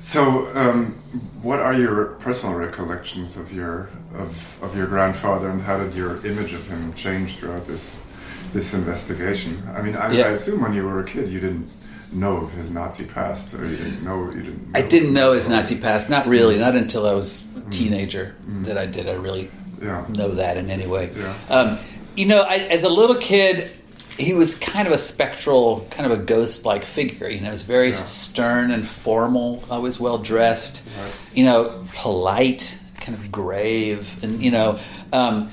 [0.07, 0.93] So, um,
[1.41, 6.25] what are your personal recollections of your of, of your grandfather, and how did your
[6.25, 7.99] image of him change throughout this
[8.53, 9.61] this investigation.
[9.75, 10.27] I mean, I, yeah.
[10.27, 11.69] I, assume when you were a kid, you didn't
[12.13, 14.71] know of his Nazi past, or you didn't know you didn't.
[14.71, 16.09] Know I didn't know his Nazi past.
[16.09, 16.55] Not really.
[16.55, 16.59] Mm.
[16.59, 17.69] Not until I was a mm.
[17.69, 18.63] teenager mm.
[18.63, 19.09] that I did.
[19.09, 20.05] I really yeah.
[20.07, 21.11] know that in any way.
[21.13, 21.35] Yeah.
[21.49, 21.79] Um,
[22.15, 23.71] you know, I, as a little kid,
[24.17, 27.29] he was kind of a spectral, kind of a ghost-like figure.
[27.29, 28.03] You know, he was very yeah.
[28.03, 30.83] stern and formal, always well dressed.
[30.99, 31.13] Right.
[31.33, 34.79] You know, polite, kind of grave, and you know.
[35.13, 35.51] Um,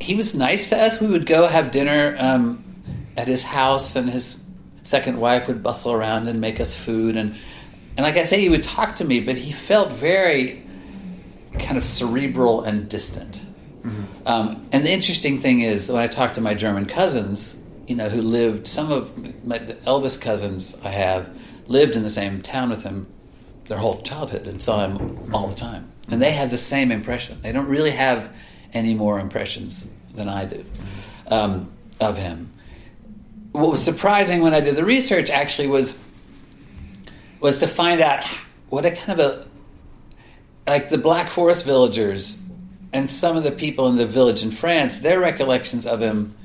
[0.00, 1.00] he was nice to us.
[1.00, 2.64] We would go have dinner um,
[3.16, 4.40] at his house, and his
[4.84, 7.16] second wife would bustle around and make us food.
[7.16, 7.36] And
[7.96, 10.64] and like I say, he would talk to me, but he felt very
[11.58, 13.44] kind of cerebral and distant.
[13.82, 14.26] Mm-hmm.
[14.26, 17.56] Um, and the interesting thing is, when I talked to my German cousins,
[17.88, 21.34] you know, who lived, some of my eldest cousins I have
[21.66, 23.06] lived in the same town with him
[23.66, 25.90] their whole childhood and saw him all the time.
[26.10, 27.40] And they have the same impression.
[27.42, 28.34] They don't really have
[28.74, 30.64] any more impressions than I do
[31.28, 32.52] um, of him.
[33.52, 36.02] What was surprising when I did the research actually was
[37.40, 38.24] was to find out
[38.68, 39.46] what a kind of a
[40.66, 42.42] like the Black Forest villagers
[42.92, 46.36] and some of the people in the village in France, their recollections of him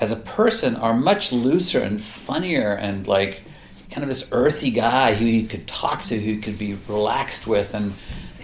[0.00, 3.42] as a person are much looser and funnier and like
[3.90, 7.74] kind of this earthy guy who you could talk to, who could be relaxed with,
[7.74, 7.92] and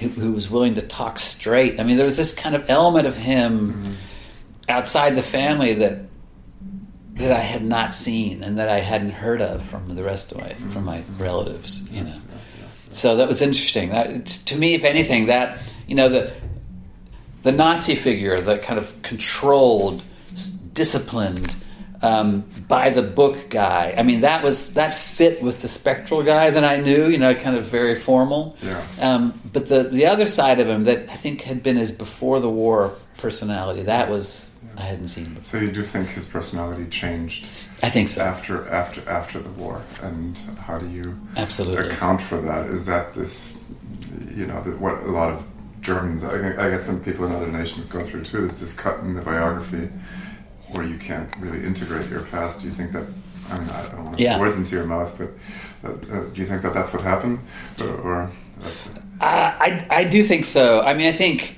[0.00, 1.80] who, who, was willing to talk straight.
[1.80, 3.92] I mean, there was this kind of element of him mm-hmm.
[4.68, 6.00] outside the family that
[7.14, 10.40] that I had not seen and that I hadn't heard of from the rest of
[10.40, 10.70] my mm-hmm.
[10.70, 11.90] from my relatives.
[11.90, 12.20] You know,
[12.90, 13.90] so that was interesting.
[13.90, 16.32] That to me, if anything, that you know the
[17.44, 20.02] the Nazi figure, the kind of controlled,
[20.76, 21.56] disciplined
[22.02, 23.94] um, by the book guy.
[23.96, 27.08] I mean, that was that fit with the spectral guy that I knew.
[27.08, 28.56] You know, kind of very formal.
[28.62, 28.84] Yeah.
[29.00, 32.38] Um, but the the other side of him that I think had been his before
[32.38, 35.34] the war personality that was I hadn't seen.
[35.34, 35.44] Before.
[35.44, 37.46] So you do think his personality changed?
[37.82, 38.22] I think so.
[38.22, 42.66] After after after the war, and how do you absolutely account for that?
[42.66, 43.56] Is that this,
[44.34, 45.46] you know, what a lot of
[45.80, 49.14] Germans, I, guess, some people in other nations go through too, is this cut in
[49.14, 49.88] the biography
[50.68, 52.60] where you can't really integrate your past.
[52.60, 53.04] Do you think that?
[53.50, 54.34] I mean, I don't want to yeah.
[54.34, 55.30] put words into your mouth, but
[55.88, 57.38] uh, uh, do you think that that's what happened,
[57.80, 58.88] or, or that's?
[58.88, 60.80] Uh, I I do think so.
[60.80, 61.56] I mean, I think.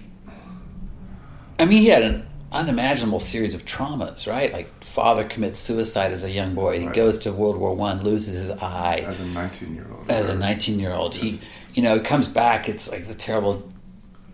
[1.59, 4.53] I mean, he had an unimaginable series of traumas, right?
[4.53, 6.79] Like father commits suicide as a young boy.
[6.79, 6.95] He right.
[6.95, 10.11] goes to World War One, loses his eye as a nineteen-year-old.
[10.11, 11.23] As a nineteen-year-old, yes.
[11.23, 11.41] he
[11.75, 12.69] you know comes back.
[12.69, 13.71] It's like the terrible,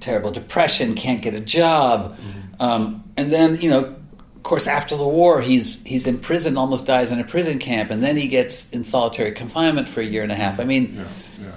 [0.00, 0.94] terrible depression.
[0.94, 2.62] Can't get a job, mm-hmm.
[2.62, 3.94] um, and then you know
[4.44, 8.02] course, after the war, he's he's in prison, almost dies in a prison camp, and
[8.02, 10.60] then he gets in solitary confinement for a year and a half.
[10.60, 11.52] I mean, yeah, yeah.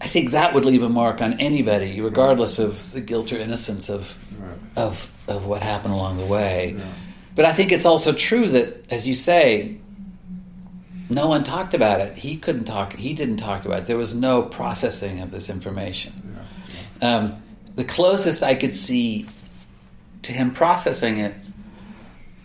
[0.00, 3.88] I think that would leave a mark on anybody, regardless of the guilt or innocence
[3.88, 4.58] of right.
[4.76, 6.76] of of what happened along the way.
[6.76, 6.84] Yeah.
[7.34, 9.78] But I think it's also true that, as you say,
[11.08, 12.18] no one talked about it.
[12.18, 12.92] He couldn't talk.
[12.94, 13.86] He didn't talk about it.
[13.86, 16.36] There was no processing of this information.
[17.00, 17.40] Um,
[17.76, 19.26] the closest I could see
[20.22, 21.32] to him processing it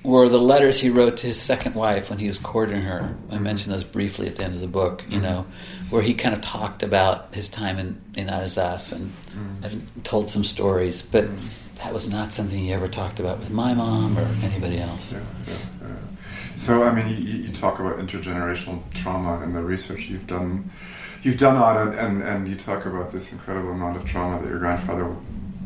[0.03, 3.15] were the letters he wrote to his second wife when he was courting her.
[3.31, 5.23] I mentioned those briefly at the end of the book, you mm-hmm.
[5.23, 5.45] know,
[5.89, 9.63] where he kind of talked about his time in, in Alsace and, mm.
[9.63, 11.01] and told some stories.
[11.01, 11.47] But mm-hmm.
[11.75, 15.13] that was not something he ever talked about with my mom or anybody else.
[15.13, 15.95] Yeah, yeah, yeah.
[16.57, 20.69] So, I mean, you, you, talk about intergenerational trauma and the research you've done.
[21.23, 24.49] You've done on it, and, and you talk about this incredible amount of trauma that
[24.49, 25.15] your grandfather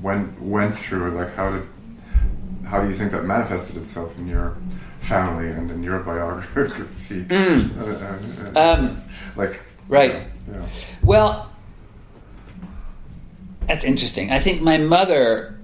[0.02, 1.12] went went through.
[1.12, 1.68] Like, how did
[2.68, 4.58] how do you think that manifested itself in your
[5.00, 7.26] family and in your biography?
[7.38, 7.78] Mm.
[7.80, 9.02] Uh, uh, uh, um,
[9.38, 10.28] like, right.
[10.52, 10.68] Yeah.
[11.02, 11.50] Well,
[13.68, 14.32] that's interesting.
[14.32, 15.58] I think my mother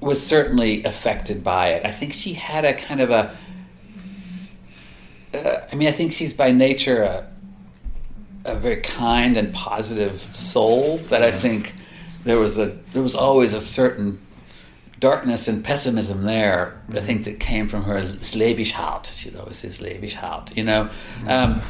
[0.00, 1.84] was certainly affected by it.
[1.84, 3.36] I think she had a kind of a.
[5.34, 7.28] Uh, I mean, I think she's by nature a,
[8.44, 11.00] a very kind and positive soul.
[11.08, 11.74] But I think
[12.24, 14.20] there was a there was always a certain
[15.02, 16.80] darkness and pessimism there.
[16.92, 19.10] I think that came from her slavish heart.
[19.16, 20.88] She'd always say slavish heart, you know.
[21.26, 21.60] Um,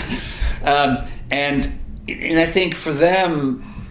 [0.64, 0.98] um,
[1.30, 3.86] and and I think for them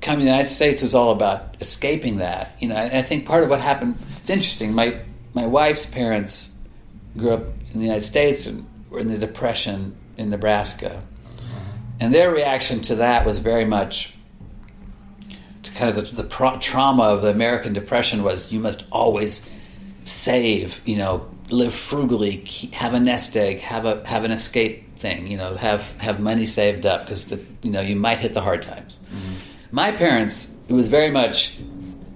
[0.00, 2.56] coming to the United States was all about escaping that.
[2.60, 3.98] You know, and I think part of what happened.
[4.16, 4.74] It's interesting.
[4.74, 4.98] My
[5.34, 6.50] my wife's parents
[7.18, 11.02] grew up in the United States and were in the Depression in Nebraska,
[12.00, 14.14] and their reaction to that was very much
[15.80, 19.48] kind of the, the pro- trauma of the American Depression was you must always
[20.04, 20.80] save.
[20.86, 25.26] You know, live frugally, keep, have a nest egg, have a have an escape thing.
[25.26, 28.40] You know, have have money saved up because the you know you might hit the
[28.40, 29.00] hard times.
[29.12, 31.58] Mm-hmm my parents, it was very much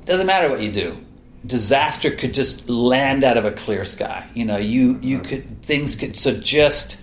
[0.05, 0.98] doesn't matter what you do.
[1.46, 4.29] Disaster could just land out of a clear sky.
[4.35, 7.00] You know, you you could things could so just.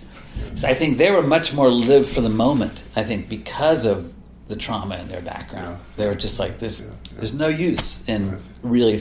[0.54, 2.82] So I think they were much more live for the moment.
[2.96, 4.12] I think because of
[4.52, 5.84] the trauma in their background, yeah.
[5.96, 6.82] they were just like this.
[6.82, 7.12] Yeah, yeah.
[7.16, 8.98] There's no use in really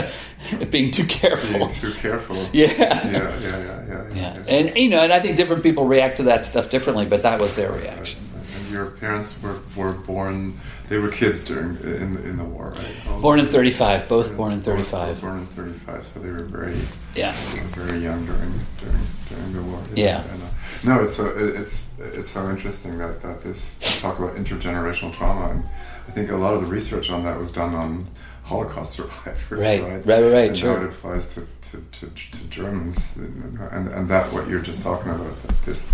[0.70, 1.58] being too careful.
[1.58, 2.32] Being too careful.
[2.52, 2.72] Yeah.
[2.72, 4.44] Yeah, yeah, yeah, yeah, yeah.
[4.48, 7.40] And you know, and I think different people react to that stuff differently, but that
[7.40, 8.20] was their reaction.
[8.56, 10.58] And your parents were were born
[10.92, 13.22] they were kids during in the, in the war, right?
[13.22, 15.18] born in thirty five, both born in thirty five.
[15.22, 16.78] Born in thirty five, so they were very
[17.14, 17.32] yeah
[17.72, 19.82] very young during during during the war.
[19.94, 20.22] Yeah.
[20.22, 20.46] And, uh,
[20.84, 25.64] no, it's so it's it's so interesting that that this talk about intergenerational trauma, and
[26.08, 28.06] I think a lot of the research on that was done on
[28.42, 29.82] Holocaust survivors, right?
[29.82, 30.48] Right, right, right.
[30.48, 30.76] And sure.
[30.76, 35.10] how it applies to, to, to, to Germans, and and that what you're just talking
[35.10, 35.86] about, this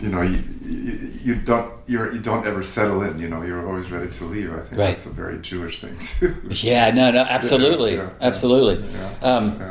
[0.00, 3.66] you know you, you, you, don't you're you don't ever settle in you know you're
[3.66, 4.52] always ready to leave.
[4.52, 4.88] I think right.
[4.88, 6.36] that's a very jewish thing too.
[6.50, 8.84] Yeah no no absolutely yeah, yeah, absolutely.
[8.90, 9.62] Yeah, um,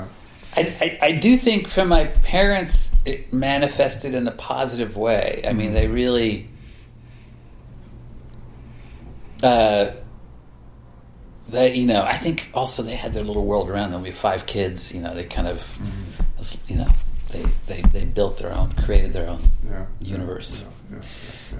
[0.55, 5.43] I, I, I, do think for my parents it manifested in a positive way.
[5.45, 5.75] I mean mm-hmm.
[5.75, 6.49] they really
[9.41, 9.91] uh,
[11.49, 14.01] they you know i think also they had their little world around them.
[14.01, 16.71] We have five kids you know they kind of mm-hmm.
[16.71, 16.88] you know
[17.33, 20.63] they, they, they built their own, created their own yeah, universe.
[20.91, 20.97] Yeah,
[21.51, 21.57] yeah,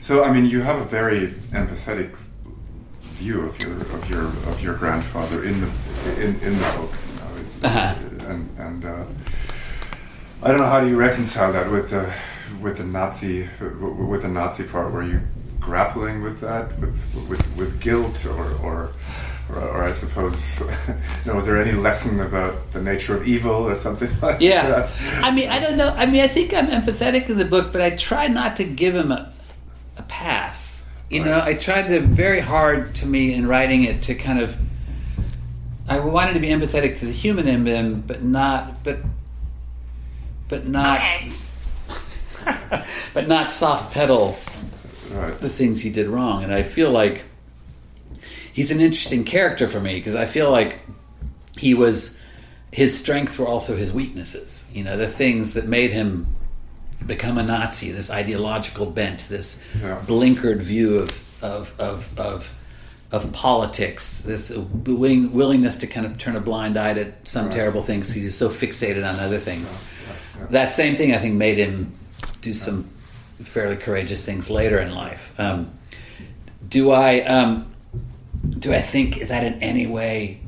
[0.00, 2.14] so, I mean, you have a very empathetic
[3.00, 5.68] view of your of your of your grandfather in the
[6.22, 6.92] in, in the book.
[6.92, 7.94] You know, uh-huh.
[8.28, 9.04] and and uh,
[10.42, 12.12] I don't know how do you reconcile that with the
[12.60, 14.92] with the Nazi with the Nazi part.
[14.92, 15.20] Were you
[15.58, 18.92] grappling with that with with, with guilt or or
[19.50, 20.94] or, or, I suppose, you
[21.26, 24.68] know, was there any lesson about the nature of evil or something like yeah.
[24.68, 25.24] that?
[25.24, 25.88] I mean, I don't know.
[25.96, 28.94] I mean, I think I'm empathetic in the book, but I try not to give
[28.94, 29.32] him a,
[29.96, 30.84] a pass.
[31.10, 31.30] You right.
[31.30, 34.56] know, I tried to very hard to me in writing it to kind of.
[35.88, 38.98] I wanted to be empathetic to the human in him, but not, but,
[40.48, 41.08] but not,
[42.46, 42.84] okay.
[43.14, 44.38] but not soft pedal
[45.12, 45.38] right.
[45.40, 46.44] the things he did wrong.
[46.44, 47.24] And I feel like
[48.58, 50.80] he's an interesting character for me because I feel like
[51.56, 52.18] he was
[52.72, 54.66] his strengths were also his weaknesses.
[54.72, 56.26] You know, the things that made him
[57.06, 60.02] become a Nazi, this ideological bent, this yeah.
[60.04, 62.58] blinkered view of of of of,
[63.12, 67.54] of politics, this willing, willingness to kind of turn a blind eye to some right.
[67.54, 68.10] terrible things.
[68.10, 69.72] He's so fixated on other things.
[70.50, 71.92] That same thing, I think, made him
[72.42, 72.84] do some
[73.36, 75.32] fairly courageous things later in life.
[75.38, 75.70] Um,
[76.68, 77.20] do I?
[77.20, 77.67] Um,
[78.58, 80.40] do I think that in any way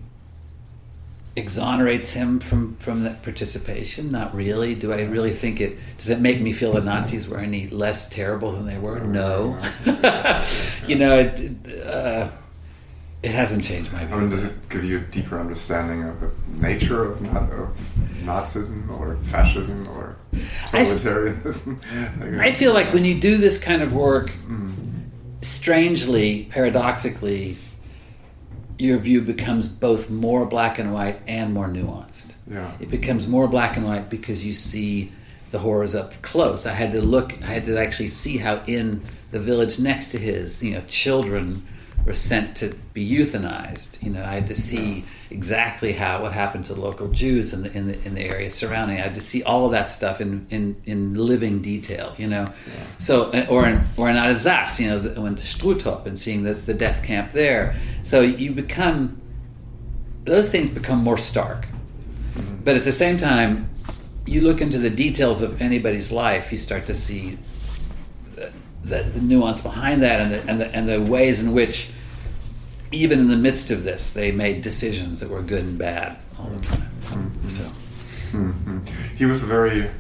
[1.37, 4.11] exonerates him from from that participation?
[4.11, 4.75] Not really.
[4.75, 5.79] Do I really think it?
[5.99, 9.01] Does it make me feel the Nazis were any less terrible than they were?
[9.01, 9.61] No.
[10.87, 12.31] you know, it, uh,
[13.23, 14.17] it hasn't changed my view.
[14.17, 16.31] I mean, does it give you a deeper understanding of the
[16.67, 17.77] nature of, of
[18.23, 22.43] Nazism or fascism or totalitarianism?
[22.43, 24.73] I, I feel like when you do this kind of work, mm.
[25.43, 27.59] strangely, paradoxically
[28.81, 32.35] your view becomes both more black and white and more nuanced.
[32.51, 32.73] Yeah.
[32.81, 35.13] It becomes more black and white because you see
[35.51, 36.65] the horrors up close.
[36.65, 40.19] I had to look, I had to actually see how in the village next to
[40.19, 41.67] his, you know, children
[42.05, 44.03] were sent to be euthanized.
[44.03, 47.63] You know, I had to see exactly how what happened to the local Jews in
[47.63, 48.99] the in the in the area surrounding.
[48.99, 52.15] I had to see all of that stuff in in, in living detail.
[52.17, 52.85] You know, yeah.
[52.99, 56.55] so or in or in Alsace, you know, the, went to Struthof and seeing the,
[56.55, 57.77] the death camp there.
[58.03, 59.21] So you become
[60.25, 61.67] those things become more stark.
[61.67, 62.65] Mm-hmm.
[62.65, 63.71] But at the same time,
[64.27, 67.39] you look into the details of anybody's life, you start to see
[68.85, 71.91] the, the nuance behind that and the, and the and the ways in which
[72.93, 76.49] even in the midst of this they made decisions that were good and bad all
[76.49, 76.89] the time.
[77.03, 77.49] Mm-hmm.
[77.49, 77.65] so.
[78.33, 78.79] Mm-hmm.
[79.17, 79.91] he was a very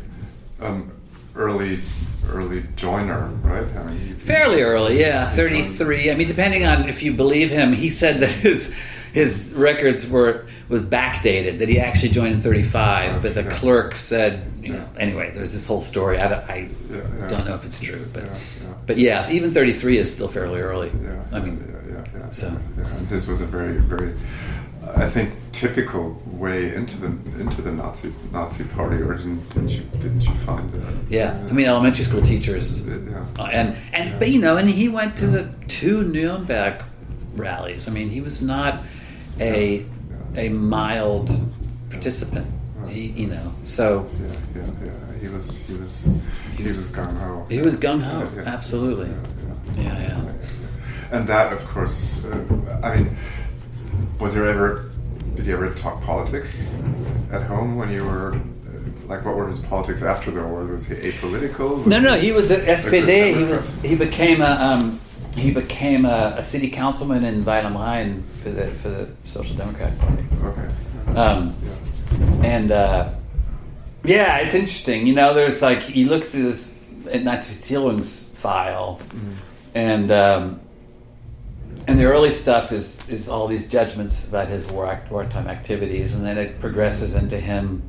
[0.61, 0.93] um,
[1.35, 1.81] early
[2.29, 3.67] early joiner right?
[3.77, 7.73] I mean, he, fairly early yeah 33 i mean depending on if you believe him
[7.73, 8.73] he said that his
[9.13, 13.51] his records were was backdated that he actually joined in 35 but the yeah.
[13.51, 16.57] clerk said you know anyway there's this whole story i, I
[16.91, 17.29] yeah, yeah.
[17.29, 18.25] don't know if it's true but
[18.87, 20.91] but yeah even 33 is still fairly early
[21.33, 22.51] i mean yeah, so
[23.09, 24.15] this was a very very
[24.97, 27.07] I think typical way into the
[27.39, 31.11] into the Nazi Nazi party, or didn't, didn't you didn't you find that?
[31.11, 33.27] Yeah, I mean elementary school teachers, yeah.
[33.39, 36.83] Uh, and and but you know, and he went to the two Nuremberg
[37.35, 37.89] rallies.
[37.89, 38.83] I mean, he was not
[39.41, 39.85] a
[40.37, 41.31] a mild
[41.91, 42.47] participant.
[42.89, 45.19] He, you know, so yeah, yeah, yeah.
[45.21, 46.09] He was he was
[46.57, 47.47] he was gung ho.
[47.49, 48.29] He was gung ho.
[48.37, 49.11] Yeah, absolutely.
[49.77, 50.33] Yeah, yeah.
[51.13, 53.17] And that, of course, uh, I mean,
[54.19, 54.91] was there ever?
[55.35, 56.73] Did you ever talk politics
[57.33, 58.41] at home when you were?
[59.07, 60.65] Like, what were his politics after the war?
[60.67, 61.79] Was he apolitical?
[61.79, 63.37] Was no, no, he was at SPD.
[63.37, 63.73] He was.
[63.83, 64.51] He became a.
[64.51, 65.00] Um,
[65.37, 69.55] he became a, a, city councilman in Weil am Rhein for the for the Social
[69.57, 70.25] Democratic Party.
[70.43, 71.15] Okay.
[71.17, 72.47] Um, yeah.
[72.47, 73.15] And uh,
[74.05, 75.07] yeah, it's interesting.
[75.07, 77.77] You know, there's like you look through this Nazi
[78.35, 79.33] file, mm-hmm.
[79.75, 80.61] and um,
[81.87, 86.25] and the early stuff is is all these judgments about his war wartime activities, and
[86.25, 87.83] then it progresses into him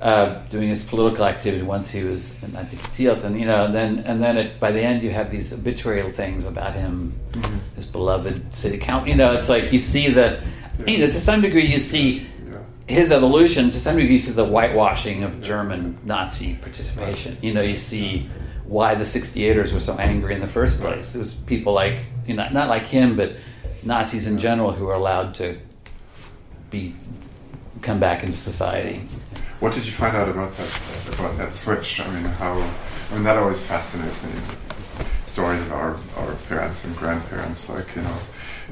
[0.00, 3.98] uh, doing his political activity once he was in Antiquitilton, and you know, and then
[4.00, 7.58] and then it, by the end you have these obituary things about him, mm-hmm.
[7.74, 9.06] his beloved city count.
[9.06, 10.42] You know, it's like you see the,
[10.78, 10.86] yeah.
[10.86, 12.26] you know, to some degree you see
[12.88, 13.70] his evolution.
[13.70, 17.36] To some degree, you see the whitewashing of German Nazi participation.
[17.42, 18.28] You know, you see
[18.64, 21.14] why the 68ers were so angry in the first place.
[21.14, 23.36] It was people like you know, not like him, but
[23.82, 25.58] Nazis in general who were allowed to
[26.70, 26.94] be
[27.82, 29.06] come back into society.
[29.60, 32.00] What did you find out about that about that switch?
[32.00, 32.58] I mean, how?
[33.10, 34.30] I mean, that always fascinates me.
[35.26, 38.16] Stories of our, our parents and grandparents, like you know,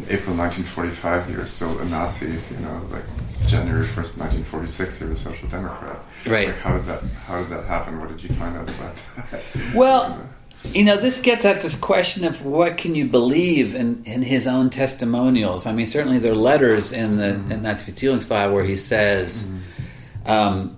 [0.09, 2.27] April 1945, you're still a Nazi.
[2.27, 3.05] You know, like
[3.46, 6.03] January 1st, 1946, you're a Social Democrat.
[6.27, 6.48] Right.
[6.48, 8.01] Like, how does that how does that happen?
[8.01, 8.96] What did you find out about
[9.31, 9.42] that?
[9.74, 10.27] Well.
[10.64, 14.48] You know, this gets at this question of what can you believe in, in his
[14.48, 15.66] own testimonials.
[15.66, 17.53] I mean, certainly there are letters in the mm-hmm.
[17.53, 17.81] in that
[18.24, 20.31] file where he says, mm-hmm.
[20.31, 20.77] um,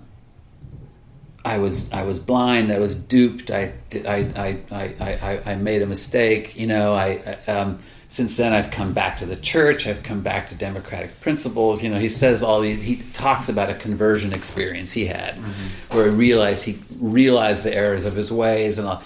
[1.43, 2.71] I was I was blind.
[2.71, 3.49] I was duped.
[3.49, 6.55] I I I I, I, I made a mistake.
[6.55, 9.87] You know, I um, since then I've come back to the church.
[9.87, 11.81] I've come back to democratic principles.
[11.81, 12.81] You know, he says all these.
[12.81, 15.97] He talks about a conversion experience he had, mm-hmm.
[15.97, 19.01] where he realized he realized the errors of his ways and all.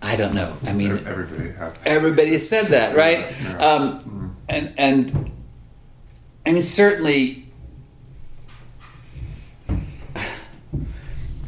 [0.00, 0.56] I don't know.
[0.64, 1.52] I mean, everybody
[1.84, 3.34] everybody said that, right?
[3.42, 3.58] Yeah.
[3.58, 4.28] Um, mm-hmm.
[4.48, 5.32] And and
[6.46, 7.45] I mean, certainly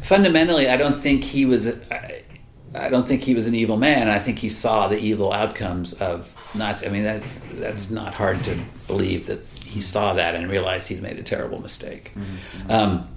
[0.09, 1.69] fundamentally, I don't think he was.
[1.69, 2.23] I,
[2.75, 4.09] I don't think he was an evil man.
[4.09, 6.87] I think he saw the evil outcomes of Nazi.
[6.87, 11.03] I mean, that's that's not hard to believe that he saw that and realized he'd
[11.03, 12.13] made a terrible mistake.
[12.15, 12.71] Mm-hmm.
[12.71, 13.09] Um,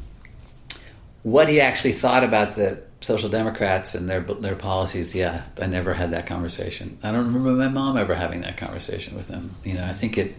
[1.24, 5.94] what he actually thought about the Social Democrats and their their policies, yeah, I never
[5.94, 6.98] had that conversation.
[7.04, 9.52] I don't remember my mom ever having that conversation with him.
[9.64, 10.36] You know, I think it.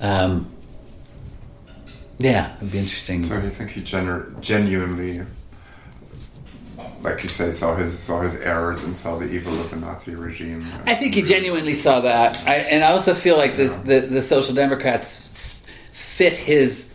[0.00, 0.50] Um,
[2.18, 3.24] yeah, it'd be interesting.
[3.24, 5.24] So you think he gener- genuinely
[7.04, 10.14] like you say, saw his saw his errors and saw the evil of the Nazi
[10.14, 10.66] regime.
[10.86, 14.22] I think he genuinely saw that, I, and I also feel like the, the, the
[14.22, 16.94] Social Democrats fit his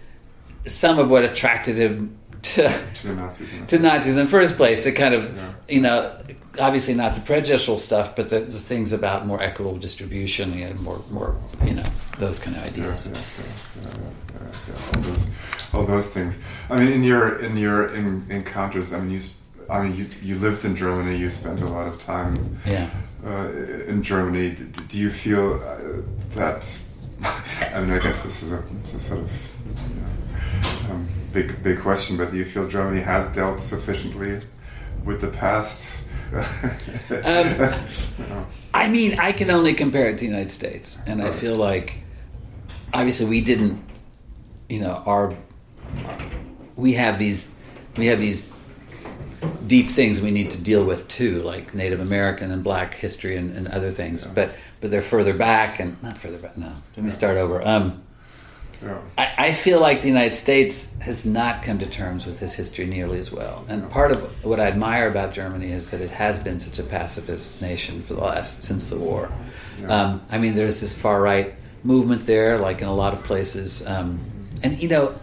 [0.66, 4.84] some of what attracted him to to Nazis, to Nazis in the first place.
[4.84, 5.54] The kind of yeah.
[5.68, 6.18] you know,
[6.60, 11.00] obviously not the prejudicial stuff, but the, the things about more equitable distribution and more
[11.12, 11.84] more you know
[12.18, 13.08] those kind of ideas.
[13.08, 13.90] Yeah,
[14.68, 15.26] yeah, all, those,
[15.74, 16.38] all those things.
[16.70, 19.22] I mean, in your in your in, encounters, I mean, you
[19.70, 21.18] I mean, you, you lived in Germany.
[21.18, 22.90] You spent a lot of time yeah.
[23.26, 23.50] uh,
[23.88, 24.52] in Germany.
[24.52, 26.02] D- do you feel uh,
[26.36, 26.78] that?
[27.24, 31.80] I mean, I guess this is a, a sort of you know, um, big big
[31.82, 34.42] question, but do you feel Germany has dealt sufficiently
[35.06, 35.96] with the past
[37.26, 37.76] um,
[38.74, 41.96] I mean, I can only compare it to the United States, and I feel like
[42.94, 43.84] obviously we didn't,
[44.70, 45.36] you know, our
[46.76, 47.52] we have these
[47.98, 48.48] we have these
[49.68, 53.56] deep things we need to deal with too, like Native American and Black history and,
[53.56, 54.26] and other things.
[54.26, 54.32] Yeah.
[54.34, 56.58] But but they're further back and not further back.
[56.58, 57.66] No, let me start over.
[57.66, 58.02] Um,
[58.82, 59.00] yeah.
[59.18, 62.86] I, I, feel like the United States has not come to terms with this history
[62.86, 63.66] nearly as well.
[63.68, 66.84] And part of what I admire about Germany is that it has been such a
[66.84, 69.30] pacifist nation for the last since the war.
[69.82, 69.88] Yeah.
[69.88, 73.86] Um, I mean, there's this far right movement there, like in a lot of places.
[73.86, 74.18] Um,
[74.64, 75.14] and you know,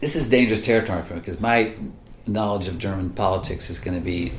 [0.00, 1.74] this is dangerous territory for me because my
[2.32, 4.32] knowledge of German politics is going to be.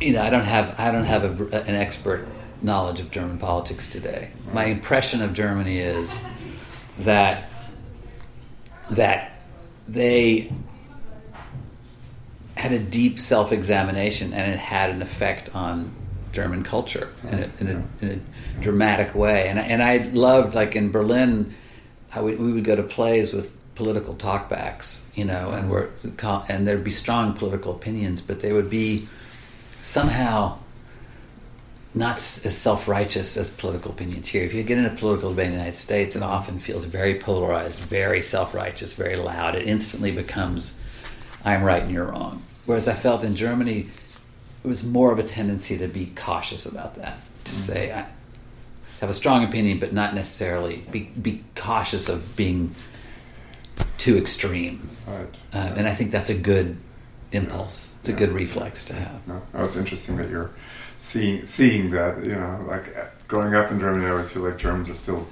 [0.00, 2.28] You know, I don't have I don't have a, an expert
[2.62, 4.30] knowledge of German politics today.
[4.52, 6.22] My impression of Germany is
[7.00, 7.50] that
[8.90, 9.40] that
[9.88, 10.52] they
[12.56, 15.94] had a deep self-examination and it had an effect on
[16.32, 19.48] German culture in a, in a, in a dramatic way.
[19.48, 21.54] And, and I loved, like in Berlin,
[22.16, 25.88] would, we would go to plays with political talkbacks, you know, and we're,
[26.48, 29.06] and there'd be strong political opinions, but they would be
[29.82, 30.58] somehow
[31.94, 34.44] not as self righteous as political opinions here.
[34.44, 37.18] If you get in a political debate in the United States, it often feels very
[37.18, 39.54] polarized, very self righteous, very loud.
[39.54, 40.78] It instantly becomes,
[41.44, 42.42] I'm right and you're wrong.
[42.66, 43.86] Whereas I felt in Germany,
[44.64, 47.60] it was more of a tendency to be cautious about that, to mm-hmm.
[47.60, 48.06] say, I
[49.00, 52.74] have a strong opinion, but not necessarily be, be cautious of being
[53.98, 54.88] too extreme.
[55.06, 55.28] Right.
[55.52, 56.76] Uh, and I think that's a good
[57.32, 57.94] impulse.
[58.00, 59.26] It's a good reflex to have.
[59.26, 60.50] No, oh, it's interesting that you're
[60.98, 62.24] seeing seeing that.
[62.24, 62.96] You know, like
[63.28, 65.26] growing up in Germany, I always feel like Germans are still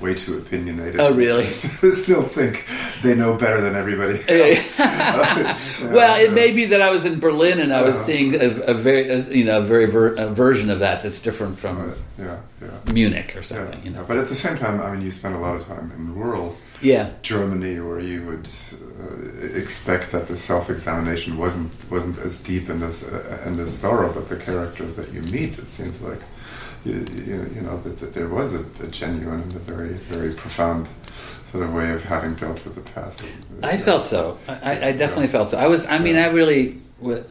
[0.00, 1.00] way too opinionated.
[1.00, 1.46] Oh, really?
[1.48, 2.66] Still think
[3.02, 4.78] they know better than everybody else.
[4.78, 8.74] well, it may be that I was in Berlin and I was seeing a, a,
[8.74, 12.40] very, a, you know, a very ver- a version of that that's different from yeah,
[12.60, 12.92] yeah.
[12.92, 13.78] Munich or something.
[13.80, 15.66] Yeah, you know, but at the same time, I mean, you spend a lot of
[15.66, 17.10] time in rural yeah.
[17.22, 23.04] Germany, where you would uh, expect that the self-examination wasn't wasn't as deep and as
[23.04, 26.20] uh, and as thorough, but the characters that you meet, it seems like
[26.84, 30.32] you, you, you know that, that, there was a, a, genuine and a very very
[30.32, 30.88] profound
[31.50, 33.22] sort of way of having dealt with the past.
[33.62, 34.38] I felt so.
[34.48, 35.32] I, I definitely yeah.
[35.32, 35.58] felt so.
[35.58, 35.86] I was.
[35.86, 36.80] I mean, I really.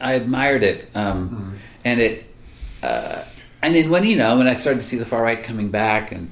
[0.00, 1.54] I admired it, um, mm-hmm.
[1.84, 2.26] and it.
[2.82, 3.24] Uh,
[3.62, 6.12] and then when you know when I started to see the far right coming back
[6.12, 6.30] and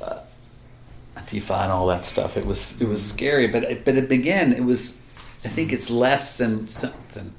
[0.00, 0.20] uh,
[1.16, 3.48] Antifa and all that stuff, it was it was scary.
[3.48, 4.90] But but it, again, it was.
[5.44, 6.66] I think it's less than
[7.14, 7.34] than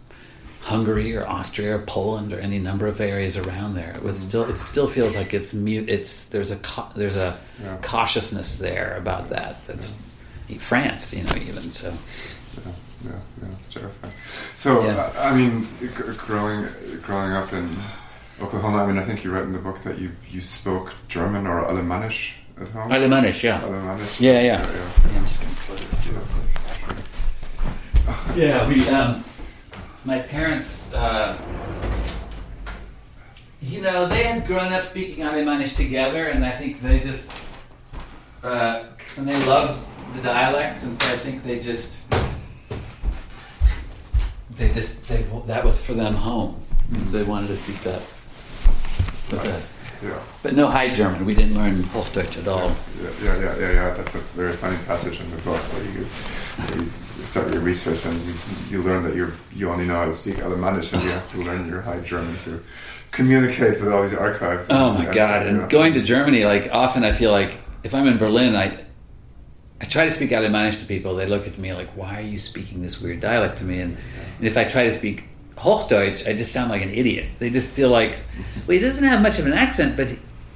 [0.64, 3.92] Hungary or Austria or Poland or any number of areas around there.
[3.92, 5.90] It was mm still it still feels like it's mute.
[5.90, 6.60] It's there's a
[6.96, 7.78] there's a yeah.
[7.82, 9.68] cautiousness there about that.
[9.68, 9.98] That's
[10.48, 10.58] yeah.
[10.60, 11.90] France, you know, even so.
[11.90, 12.72] Yeah,
[13.04, 13.12] yeah,
[13.42, 14.14] yeah it's terrifying.
[14.56, 14.96] So yeah.
[14.96, 15.68] uh, I mean,
[16.18, 16.68] growing
[17.02, 17.76] growing up in
[18.42, 21.46] Oklahoma, I mean, I think you wrote in the book that you you spoke German
[21.46, 22.90] or Alemannish at home.
[22.90, 23.66] Alemannish, yeah.
[23.66, 24.22] Alemannish.
[24.22, 24.42] Yeah, yeah.
[24.42, 25.18] Yeah, yeah.
[25.18, 26.04] I'm just gonna close this.
[28.36, 28.88] Yeah, we.
[28.90, 29.24] Um,
[30.06, 31.38] my parents, uh,
[33.62, 37.32] you know, they had grown up speaking Alemannish together, and I think they just,
[38.44, 38.86] uh,
[39.18, 39.82] and they loved
[40.16, 42.14] the dialect, and so I think they just,
[44.52, 46.62] they just, they, that was for them home.
[46.92, 47.08] Mm-hmm.
[47.08, 48.02] So they wanted to speak that
[49.32, 49.48] with right.
[49.48, 49.80] us.
[50.04, 50.22] Yeah.
[50.42, 51.26] But no High German.
[51.26, 52.76] We didn't learn Hochdeutsch at all.
[53.02, 53.72] Yeah, yeah, yeah, yeah.
[53.72, 53.94] yeah.
[53.94, 56.92] That's a very funny passage in the book where you, where you
[57.26, 58.34] start your research and you,
[58.70, 61.38] you learn that you you only know how to speak Alemannish and you have to
[61.40, 62.62] learn your High German to
[63.12, 64.68] communicate with all these archives.
[64.70, 65.46] Oh my god!
[65.46, 68.78] And going to Germany, like often I feel like if I'm in Berlin, I
[69.82, 71.16] I try to speak Alemannish to people.
[71.16, 73.98] They look at me like, "Why are you speaking this weird dialect to me?" And,
[74.38, 75.26] and if I try to speak
[75.58, 77.28] Hochdeutsch, I just sound like an idiot.
[77.40, 78.20] They just feel like,
[78.68, 80.08] well, he doesn't have much of an accent, but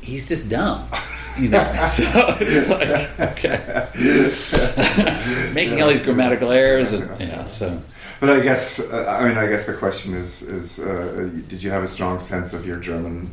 [0.01, 0.87] he's just dumb.
[1.39, 7.81] You know, so it's like okay, he's making all these grammatical errors, and yeah, so.
[8.19, 11.69] But I guess uh, I mean I guess the question is is uh, did you
[11.69, 13.29] have a strong sense of your German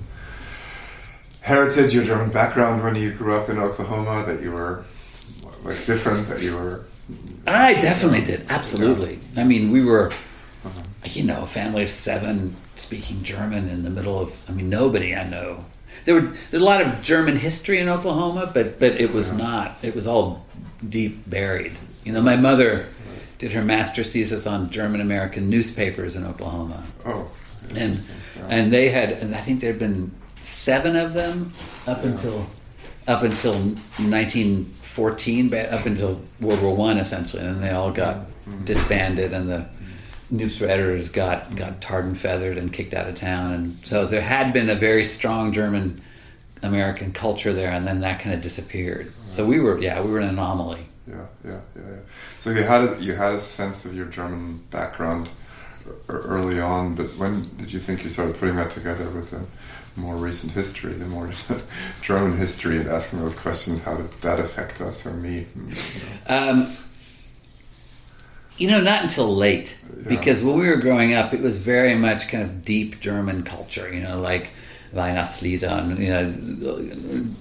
[1.40, 4.24] heritage, your German background when you grew up in Oklahoma?
[4.26, 4.84] That you were
[5.62, 6.84] like different, that you were.
[7.46, 8.46] I definitely did.
[8.48, 9.18] Absolutely.
[9.36, 10.10] I mean, we were
[10.64, 10.82] uh-huh.
[11.04, 15.14] you know, a family of seven speaking German in the middle of, I mean, nobody
[15.14, 15.64] I know.
[16.04, 19.78] There were there's a lot of German history in Oklahoma, but but it was not.
[19.82, 20.44] It was all
[20.88, 21.72] deep buried.
[22.04, 22.86] You know, my mother
[23.38, 26.84] did her master's thesis on German American newspapers in Oklahoma.
[27.04, 27.30] Oh,
[27.74, 28.02] and
[28.36, 28.46] yeah.
[28.48, 31.52] and they had, and I think there had been seven of them
[31.86, 32.10] up yeah.
[32.10, 32.46] until
[33.06, 38.64] up until 1914, up until World War One, essentially, and then they all got mm-hmm.
[38.64, 39.66] disbanded, and the
[40.36, 44.20] newspaper editors got got tarred and feathered and kicked out of town, and so there
[44.20, 46.02] had been a very strong German
[46.62, 49.12] American culture there, and then that kind of disappeared.
[49.32, 50.86] So we were, yeah, we were an anomaly.
[51.06, 51.96] Yeah, yeah, yeah, yeah.
[52.40, 55.28] So you had a, you had a sense of your German background
[56.08, 59.42] early on, but when did you think you started putting that together with the
[59.96, 61.30] more recent history, the more
[62.02, 63.82] German history, and asking those questions?
[63.82, 65.46] How did that affect us or me?
[65.56, 65.62] You
[66.28, 66.76] know, um,
[68.58, 70.08] you know not until late, yeah.
[70.08, 73.92] because when we were growing up, it was very much kind of deep German culture.
[73.92, 74.50] You know, like
[74.92, 77.34] Weihnachtslieder, you know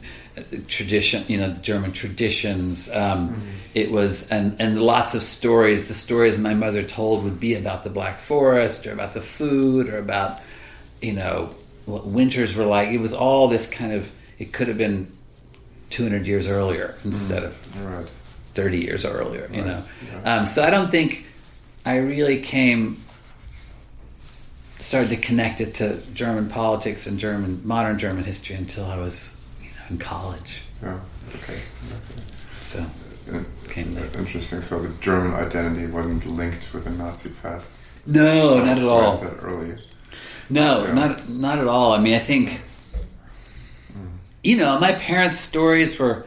[0.68, 2.90] tradition, you know, German traditions.
[2.92, 3.50] Um, mm-hmm.
[3.74, 5.88] It was and and lots of stories.
[5.88, 9.90] The stories my mother told would be about the Black Forest or about the food
[9.90, 10.42] or about
[11.02, 11.54] you know
[11.86, 12.90] what winters were like.
[12.90, 14.12] It was all this kind of.
[14.40, 15.12] It could have been
[15.92, 17.80] 200 years earlier instead mm-hmm.
[17.80, 18.12] of right.
[18.54, 19.50] 30 years earlier.
[19.52, 19.66] You right.
[19.66, 19.84] know,
[20.26, 21.26] um, so I don't think
[21.86, 22.98] I really came
[24.80, 29.40] started to connect it to German politics and German modern German history until I was
[29.90, 30.62] in college.
[30.82, 31.00] Yeah.
[31.36, 31.54] Okay.
[31.54, 31.62] okay.
[32.62, 32.86] So
[33.70, 34.16] came late.
[34.16, 34.62] Interesting.
[34.62, 37.92] So the German identity wasn't linked with the Nazi past.
[38.06, 39.18] No, not at all.
[39.18, 39.76] That early.
[40.50, 40.94] No, yeah.
[40.94, 41.94] not not at all.
[41.94, 42.62] I mean, I think
[43.92, 44.12] mm.
[44.44, 46.26] you know my parents' stories were.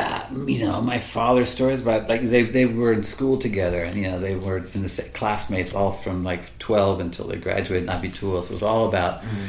[0.00, 3.96] Uh, you know, my father's stories about like they they were in school together, and
[3.96, 8.20] you know they were in the classmates all from like twelve until they graduated Abitur.
[8.20, 9.22] So it was all about.
[9.22, 9.48] Mm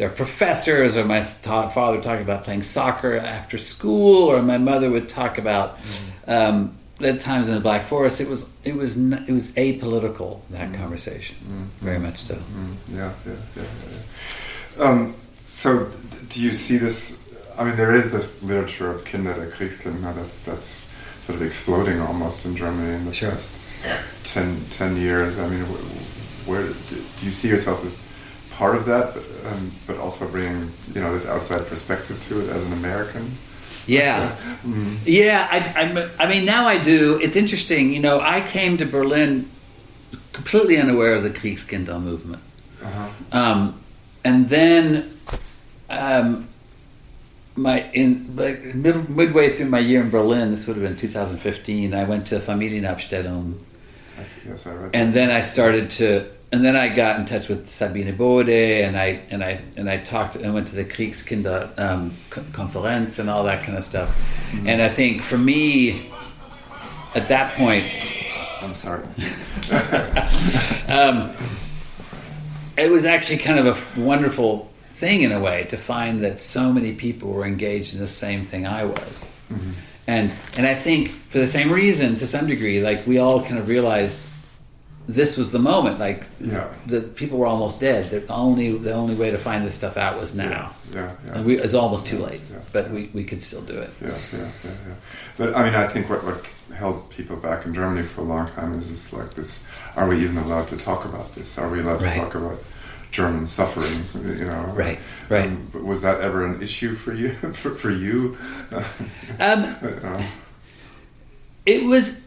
[0.00, 5.10] their professors, or my father talking about playing soccer after school, or my mother would
[5.10, 6.30] talk about mm-hmm.
[6.30, 8.18] um, the times in the Black Forest.
[8.18, 10.80] It was it was it was apolitical that mm-hmm.
[10.80, 11.84] conversation, mm-hmm.
[11.84, 12.34] very much so.
[12.34, 12.96] Mm-hmm.
[12.96, 13.62] Yeah, yeah, yeah.
[14.78, 14.84] yeah.
[14.84, 15.14] Um,
[15.44, 15.92] so,
[16.30, 17.19] do you see this?
[17.60, 20.86] I mean, there is this literature of Kinder der Kriegskinder that's that's
[21.20, 23.32] sort of exploding almost in Germany in the sure.
[23.32, 23.74] past
[24.24, 25.38] 10, 10 years.
[25.38, 25.60] I mean,
[26.46, 27.94] where do you see yourself as
[28.50, 32.48] part of that, but, um, but also bringing you know this outside perspective to it
[32.48, 33.30] as an American.
[33.86, 34.30] Yeah,
[34.64, 34.96] mm-hmm.
[35.04, 35.46] yeah.
[35.50, 37.20] I, I, I mean, now I do.
[37.20, 37.92] It's interesting.
[37.92, 39.50] You know, I came to Berlin
[40.32, 42.42] completely unaware of the Kriegskinder movement,
[42.82, 43.08] uh-huh.
[43.32, 43.80] um,
[44.24, 45.14] and then
[45.90, 46.49] um,
[47.60, 51.94] my in like mid, midway through my year in Berlin, this would have been 2015.
[51.94, 53.60] I went to Familienaufstellung.
[54.16, 54.90] Yes, I read.
[54.94, 58.96] And then I started to and then I got in touch with Sabine Bode, and
[58.96, 63.44] I and I and I talked and went to the Kriegskinder um, conference and all
[63.44, 64.08] that kind of stuff.
[64.08, 64.68] Mm-hmm.
[64.68, 66.10] And I think for me,
[67.14, 67.84] at that point,
[68.62, 69.04] I'm sorry.
[70.88, 71.32] um,
[72.76, 74.69] it was actually kind of a wonderful
[75.00, 78.44] thing in a way to find that so many people were engaged in the same
[78.44, 79.28] thing I was.
[79.50, 79.70] Mm-hmm.
[80.06, 83.58] And and I think for the same reason, to some degree, like we all kind
[83.58, 84.18] of realized
[85.08, 85.98] this was the moment.
[85.98, 86.68] Like yeah.
[86.86, 88.06] the people were almost dead.
[88.10, 90.72] The only the only way to find this stuff out was now.
[90.94, 91.34] Yeah, yeah.
[91.34, 92.40] And we, it's almost too late,
[92.72, 93.90] but we, we could still do it.
[94.00, 94.94] Yeah, yeah, yeah, yeah.
[95.36, 96.44] But I mean, I think what what
[96.74, 99.64] held people back in Germany for a long time is this like this:
[99.96, 101.58] Are we even allowed to talk about this?
[101.58, 102.14] Are we allowed right.
[102.14, 102.58] to talk about
[103.10, 104.04] German suffering?
[104.38, 104.98] You know, right,
[105.28, 105.46] right.
[105.46, 107.30] Um, was that ever an issue for you?
[107.52, 108.36] for, for you?
[109.40, 110.26] um, uh,
[111.66, 112.20] it was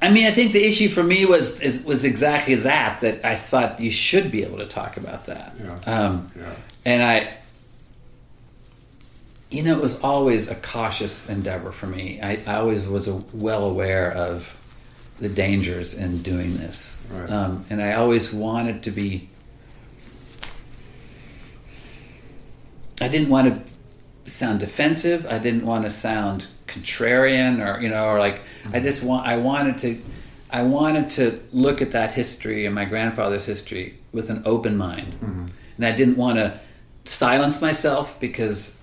[0.00, 3.00] I mean, I think the issue for me was is, was exactly that.
[3.00, 5.54] That I thought you should be able to talk about that.
[5.58, 5.78] Yeah.
[5.86, 6.54] Um, yeah.
[6.84, 7.38] And I,
[9.50, 12.20] you know, it was always a cautious endeavor for me.
[12.20, 14.52] I, I always was a, well aware of
[15.18, 17.30] the dangers in doing this, right.
[17.30, 19.30] um, and I always wanted to be.
[23.00, 23.66] I didn't want
[24.24, 25.26] to sound defensive.
[25.26, 28.40] I didn't want to sound contrarian or you know or like.
[28.72, 30.00] I just want I wanted to
[30.50, 35.12] I wanted to look at that history and my grandfather's history with an open mind.
[35.14, 35.46] Mm-hmm.
[35.76, 36.58] And I didn't want to
[37.04, 38.78] silence myself because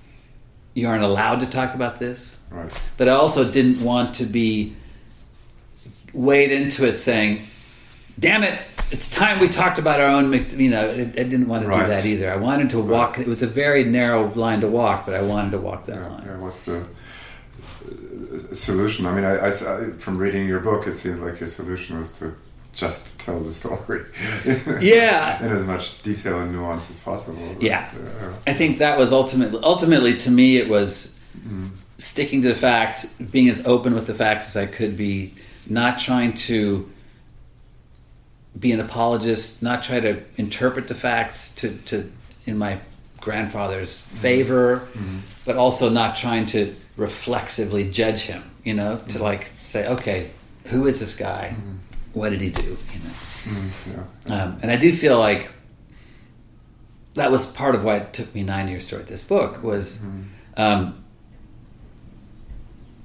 [0.73, 2.39] you aren't allowed to talk about this.
[2.49, 2.71] Right.
[2.97, 4.75] But I also didn't want to be
[6.13, 7.47] weighed into it saying,
[8.19, 8.59] "Damn it,
[8.93, 11.81] it's time we talked about our own." You know, I, didn't want to right.
[11.81, 12.31] do that either.
[12.31, 13.17] I wanted to walk.
[13.17, 13.25] Right.
[13.25, 16.07] It was a very narrow line to walk, but I wanted to walk that yeah,
[16.07, 16.23] line.
[16.25, 16.87] Yeah, what's the
[18.53, 19.07] solution?
[19.07, 19.51] I mean, I, I,
[19.97, 22.35] from reading your book, it seems like your solution was to
[22.73, 24.05] just tell the story.
[24.79, 27.55] yeah, in as much detail and nuance as possible.
[27.59, 27.91] yeah.
[27.93, 28.33] yeah.
[28.45, 31.71] I think that was ultimately, ultimately to me, it was mm.
[31.97, 35.33] sticking to the facts, being as open with the facts as I could be,
[35.67, 36.91] not trying to
[38.57, 42.11] be an apologist, not try to interpret the facts to, to
[42.45, 42.79] in my
[43.19, 44.17] grandfather's mm-hmm.
[44.17, 45.19] favor, mm-hmm.
[45.45, 49.23] but also not trying to reflexively judge him, you know, to mm-hmm.
[49.23, 50.31] like say, okay,
[50.65, 51.55] who is this guy?
[51.55, 52.19] Mm-hmm.
[52.19, 52.61] what did he do?
[52.61, 54.43] You know, mm, yeah.
[54.43, 55.51] um, and I do feel like
[57.15, 59.97] that was part of why it took me nine years to write this book was.
[59.97, 60.25] Mm.
[60.55, 61.02] Um,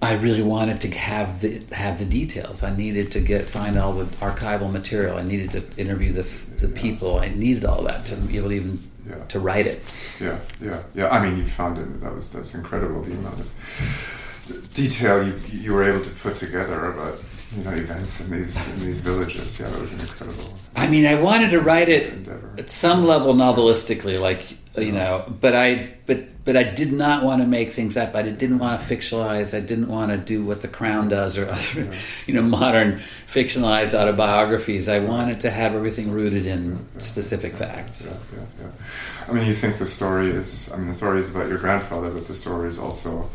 [0.00, 2.62] I really wanted to have the have the details.
[2.62, 5.16] I needed to get find all the archival material.
[5.16, 6.22] I needed to interview the
[6.58, 7.18] the people.
[7.18, 9.24] I needed all that to be able to even yeah.
[9.24, 9.82] to write it.
[10.20, 11.08] Yeah, yeah, yeah.
[11.08, 12.00] I mean, you found it.
[12.00, 13.02] That was that's incredible.
[13.02, 17.18] The amount of detail you you were able to put together about
[17.56, 19.58] you know events in these in these villages.
[19.58, 20.54] Yeah, that was incredible.
[20.76, 22.54] I mean, I wanted to write it endeavor.
[22.58, 27.42] at some level novelistically, like you know, but I but but I did not want
[27.42, 28.14] to make things up.
[28.14, 29.56] I didn't want to fictionalize.
[29.56, 31.92] I didn't want to do what The Crown does or other,
[32.26, 34.88] you know, modern fictionalized autobiographies.
[34.88, 38.06] I wanted to have everything rooted in specific facts.
[38.06, 39.28] Yeah, yeah, yeah.
[39.28, 40.70] I mean, you think the story is.
[40.72, 43.28] I mean, the story is about your grandfather, but the story is also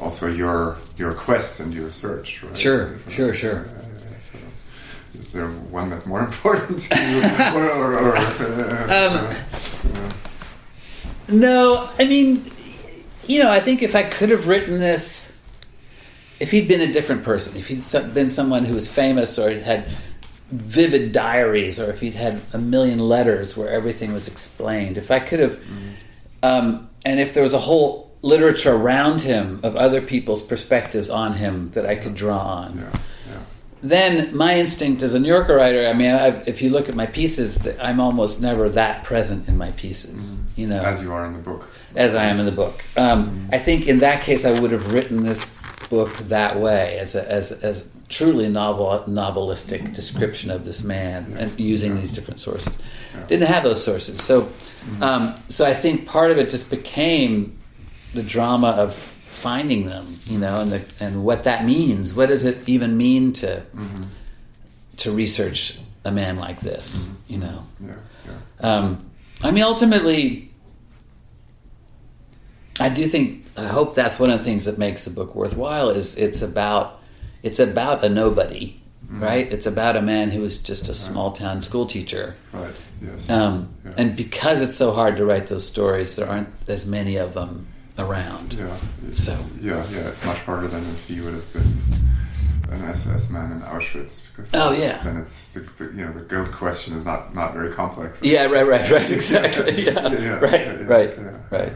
[0.00, 2.58] also your your quest and your search, right?
[2.58, 3.66] Sure, sure, sure.
[4.20, 4.38] So
[5.18, 7.18] is there one that's more important to you,
[7.54, 9.36] or, or, or, uh, um,
[11.28, 12.50] no, I mean,
[13.26, 15.36] you know, I think if I could have written this,
[16.40, 19.86] if he'd been a different person, if he'd been someone who was famous or had
[20.50, 25.20] vivid diaries, or if he'd had a million letters where everything was explained, if I
[25.20, 25.90] could have, mm-hmm.
[26.42, 31.34] um, and if there was a whole literature around him of other people's perspectives on
[31.34, 32.78] him that I could draw on.
[32.78, 33.42] Yeah, yeah.
[33.82, 36.94] Then my instinct as a New Yorker writer, I mean, I've, if you look at
[36.94, 40.22] my pieces, I'm almost never that present in my pieces.
[40.22, 40.60] Mm-hmm.
[40.60, 42.82] You know, as you are in the book, as I am in the book.
[42.96, 43.54] Um, mm-hmm.
[43.54, 45.44] I think in that case, I would have written this
[45.90, 51.42] book that way, as a, as as truly novel novelistic description of this man, yeah.
[51.42, 52.78] and using these different sources.
[53.28, 55.02] Didn't have those sources, so mm-hmm.
[55.02, 57.58] um, so I think part of it just became
[58.14, 62.14] the drama of finding them, you know, and the and what that means.
[62.14, 64.02] What does it even mean to mm-hmm.
[64.98, 67.08] to research a man like this?
[67.08, 67.32] Mm-hmm.
[67.32, 67.66] You know.
[67.80, 67.94] Yeah,
[68.26, 68.76] yeah.
[68.76, 69.10] Um,
[69.42, 70.50] I mean, ultimately,
[72.80, 73.42] I do think.
[73.56, 75.90] I hope that's one of the things that makes the book worthwhile.
[75.90, 77.00] Is it's about
[77.42, 79.22] it's about a nobody, mm-hmm.
[79.22, 79.52] right?
[79.52, 82.74] It's about a man who was just a small town school teacher, right?
[83.02, 83.28] Yes.
[83.28, 83.92] Um, yeah.
[83.98, 87.66] And because it's so hard to write those stories, there aren't as many of them
[87.98, 88.54] around.
[88.54, 88.76] Yeah.
[89.12, 89.32] So.
[89.60, 92.04] Yeah, yeah, it's much harder than if he would have been
[92.74, 94.26] an SS man in Auschwitz.
[94.34, 95.02] Because oh yeah.
[95.02, 98.22] Then it's the, the, you know the guilt question is not not very complex.
[98.22, 99.82] Yeah, right, right, right, exactly.
[99.82, 101.18] Yeah, yeah, yeah right, right,
[101.50, 101.72] right.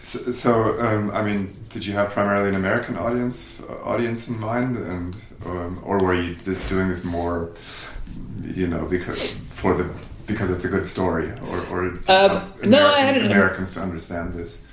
[0.00, 4.38] So, so um, I mean, did you have primarily an American audience uh, audience in
[4.38, 6.34] mind, and um, or were you
[6.68, 7.52] doing this more,
[8.42, 9.90] you know, because for the
[10.28, 14.64] because it's a good story, or, or um, no, I had Americans to understand this.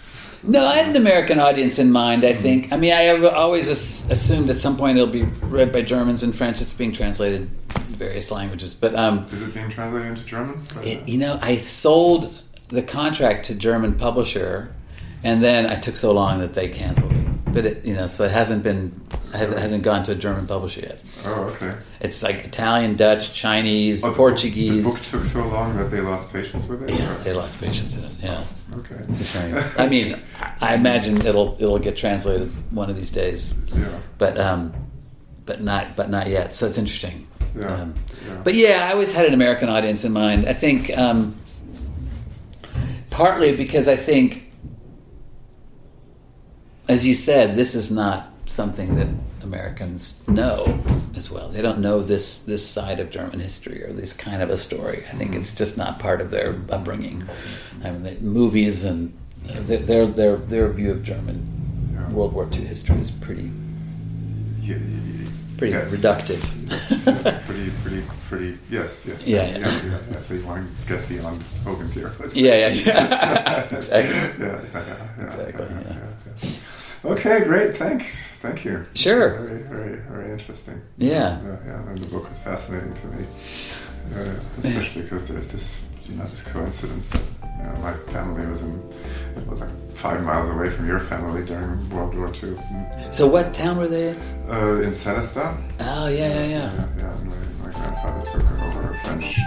[0.44, 2.24] No, I had an American audience in mind.
[2.24, 2.72] I think.
[2.72, 6.36] I mean, I have always assumed at some point it'll be read by Germans and
[6.36, 6.62] French.
[6.62, 7.48] It's being translated in
[7.96, 10.62] various languages, but um, is it being translated into German?
[10.84, 12.34] It, you know, I sold
[12.68, 14.76] the contract to German publisher,
[15.24, 17.26] and then I took so long that they canceled it
[17.56, 18.92] but it, you know, so it hasn't been,
[19.38, 21.02] hasn't gone to a German publisher yet.
[21.26, 21.76] Oh, okay.
[22.00, 24.84] It's like Italian, Dutch, Chinese, oh, the Portuguese.
[24.84, 26.92] Book, the book took so long that they lost patience with it.
[26.92, 28.12] Yeah, they lost patience in it.
[28.22, 28.44] Yeah.
[28.76, 28.96] Okay.
[29.10, 29.64] It's a shame.
[29.78, 30.22] I mean,
[30.62, 33.54] I imagine it'll it'll get translated one of these days.
[33.74, 34.00] Yeah.
[34.18, 34.74] But um,
[35.46, 36.56] but not but not yet.
[36.56, 37.28] So it's interesting.
[37.58, 37.68] Yeah.
[37.68, 37.96] Um,
[38.28, 38.42] yeah.
[38.44, 40.48] But yeah, I always had an American audience in mind.
[40.48, 41.36] I think um,
[43.10, 44.46] partly because I think
[46.88, 49.08] as you said, this is not something that
[49.44, 50.80] Americans know
[51.16, 51.50] as well.
[51.50, 55.06] They don't know this this side of German history or this kind of a story.
[55.12, 57.28] I think it's just not part of their upbringing.
[57.84, 63.00] I mean, the movies and their their their view of German World War II history
[63.00, 63.52] is pretty
[65.58, 65.96] pretty yes.
[65.96, 66.42] reductive.
[66.70, 68.58] Yes, yes, pretty, pretty, pretty.
[68.70, 69.28] Yes, yes.
[69.28, 69.58] Yeah, yeah.
[69.58, 70.20] yeah, yeah, yeah.
[70.20, 72.36] So you want to get beyond Hogan's Heroes.
[72.36, 73.76] Yeah, yeah, yeah.
[73.76, 74.46] exactly.
[74.46, 74.84] Yeah, yeah,
[75.18, 75.66] yeah, exactly.
[75.66, 76.05] Yeah.
[77.06, 77.78] Okay, great.
[77.78, 78.04] Thank,
[78.40, 78.84] thank you.
[78.96, 79.38] Sure.
[79.38, 80.82] Very, very, very interesting.
[80.98, 81.40] Yeah.
[81.44, 83.26] Uh, yeah, and the book was fascinating to me,
[84.16, 84.34] uh,
[84.64, 88.94] especially because there's this, you know, this coincidence that you know, my family was in,
[89.38, 92.58] it was like five miles away from your family during World War II.
[93.12, 94.18] So, what town were they in?
[94.50, 94.92] Uh, in.
[95.82, 96.48] Oh, yeah, yeah, yeah.
[96.48, 97.18] Yeah, yeah.
[97.24, 99.38] My, my grandfather took over a French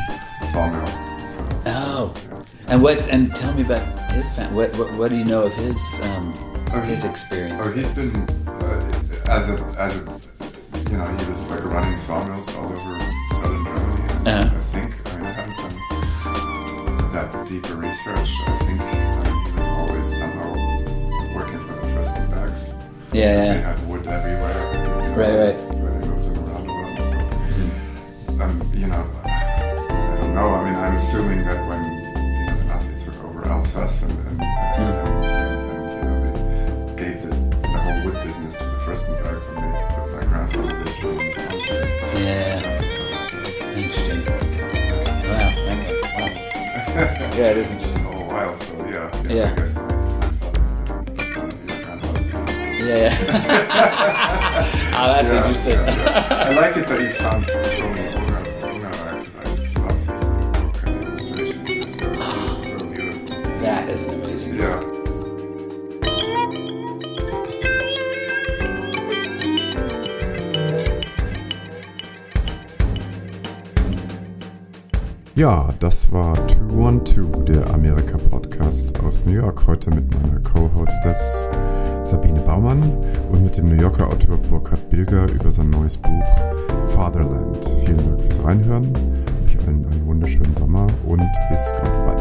[0.52, 0.86] sawmill.
[0.86, 2.14] So, oh.
[2.28, 2.42] Yeah.
[2.68, 3.08] And what?
[3.08, 3.82] And tell me about
[4.12, 4.54] his family.
[4.54, 5.76] What, what, what do you know of his?
[6.02, 6.32] Um,
[6.72, 7.60] oh, his experience?
[7.62, 8.14] Oh, he's been
[8.46, 10.00] uh, as a as a
[10.90, 13.00] you know he was like running sawmills all over
[13.40, 14.02] southern Germany.
[14.30, 14.44] Uh-huh.
[14.44, 18.30] I think I mean I haven't done that deeper research.
[18.46, 18.84] I think I
[19.46, 20.50] he was always somehow
[21.34, 22.74] working for the Fürstenbergs.
[23.12, 23.52] Yeah, yeah.
[23.54, 24.78] They had wood everywhere.
[25.16, 25.56] Right, right.
[25.78, 28.42] Where they moved them around a lot.
[28.42, 30.48] um, you know, I don't know.
[30.54, 34.42] I mean, I'm assuming that when you know, the Nazis took over Alsace and, and,
[34.42, 35.07] and, and,
[38.88, 40.96] business to the Fürstenbergs and they my grandfather this
[42.24, 42.58] Yeah.
[43.76, 44.20] Interesting.
[45.24, 45.48] Wow.
[46.14, 46.28] Wow.
[47.36, 48.04] yeah, it is interesting.
[48.06, 49.10] a while, so yeah.
[49.28, 49.50] Yeah.
[49.50, 49.74] I guess
[51.66, 52.46] your grandfather's son.
[52.48, 53.12] Yeah, yeah.
[54.98, 55.72] oh, that's Yeah, interesting.
[55.74, 56.44] yeah, yeah.
[56.44, 57.44] I like it that you found
[75.38, 79.68] Ja, das war 212, der Amerika-Podcast aus New York.
[79.68, 81.48] Heute mit meiner Co-Hostess
[82.02, 82.82] Sabine Baumann
[83.30, 86.26] und mit dem New Yorker Autor Burkhard Bilger über sein neues Buch
[86.88, 87.56] Fatherland.
[87.84, 88.92] Vielen Dank fürs Reinhören.
[89.46, 92.17] Euch allen einen wunderschönen Sommer und bis ganz bald.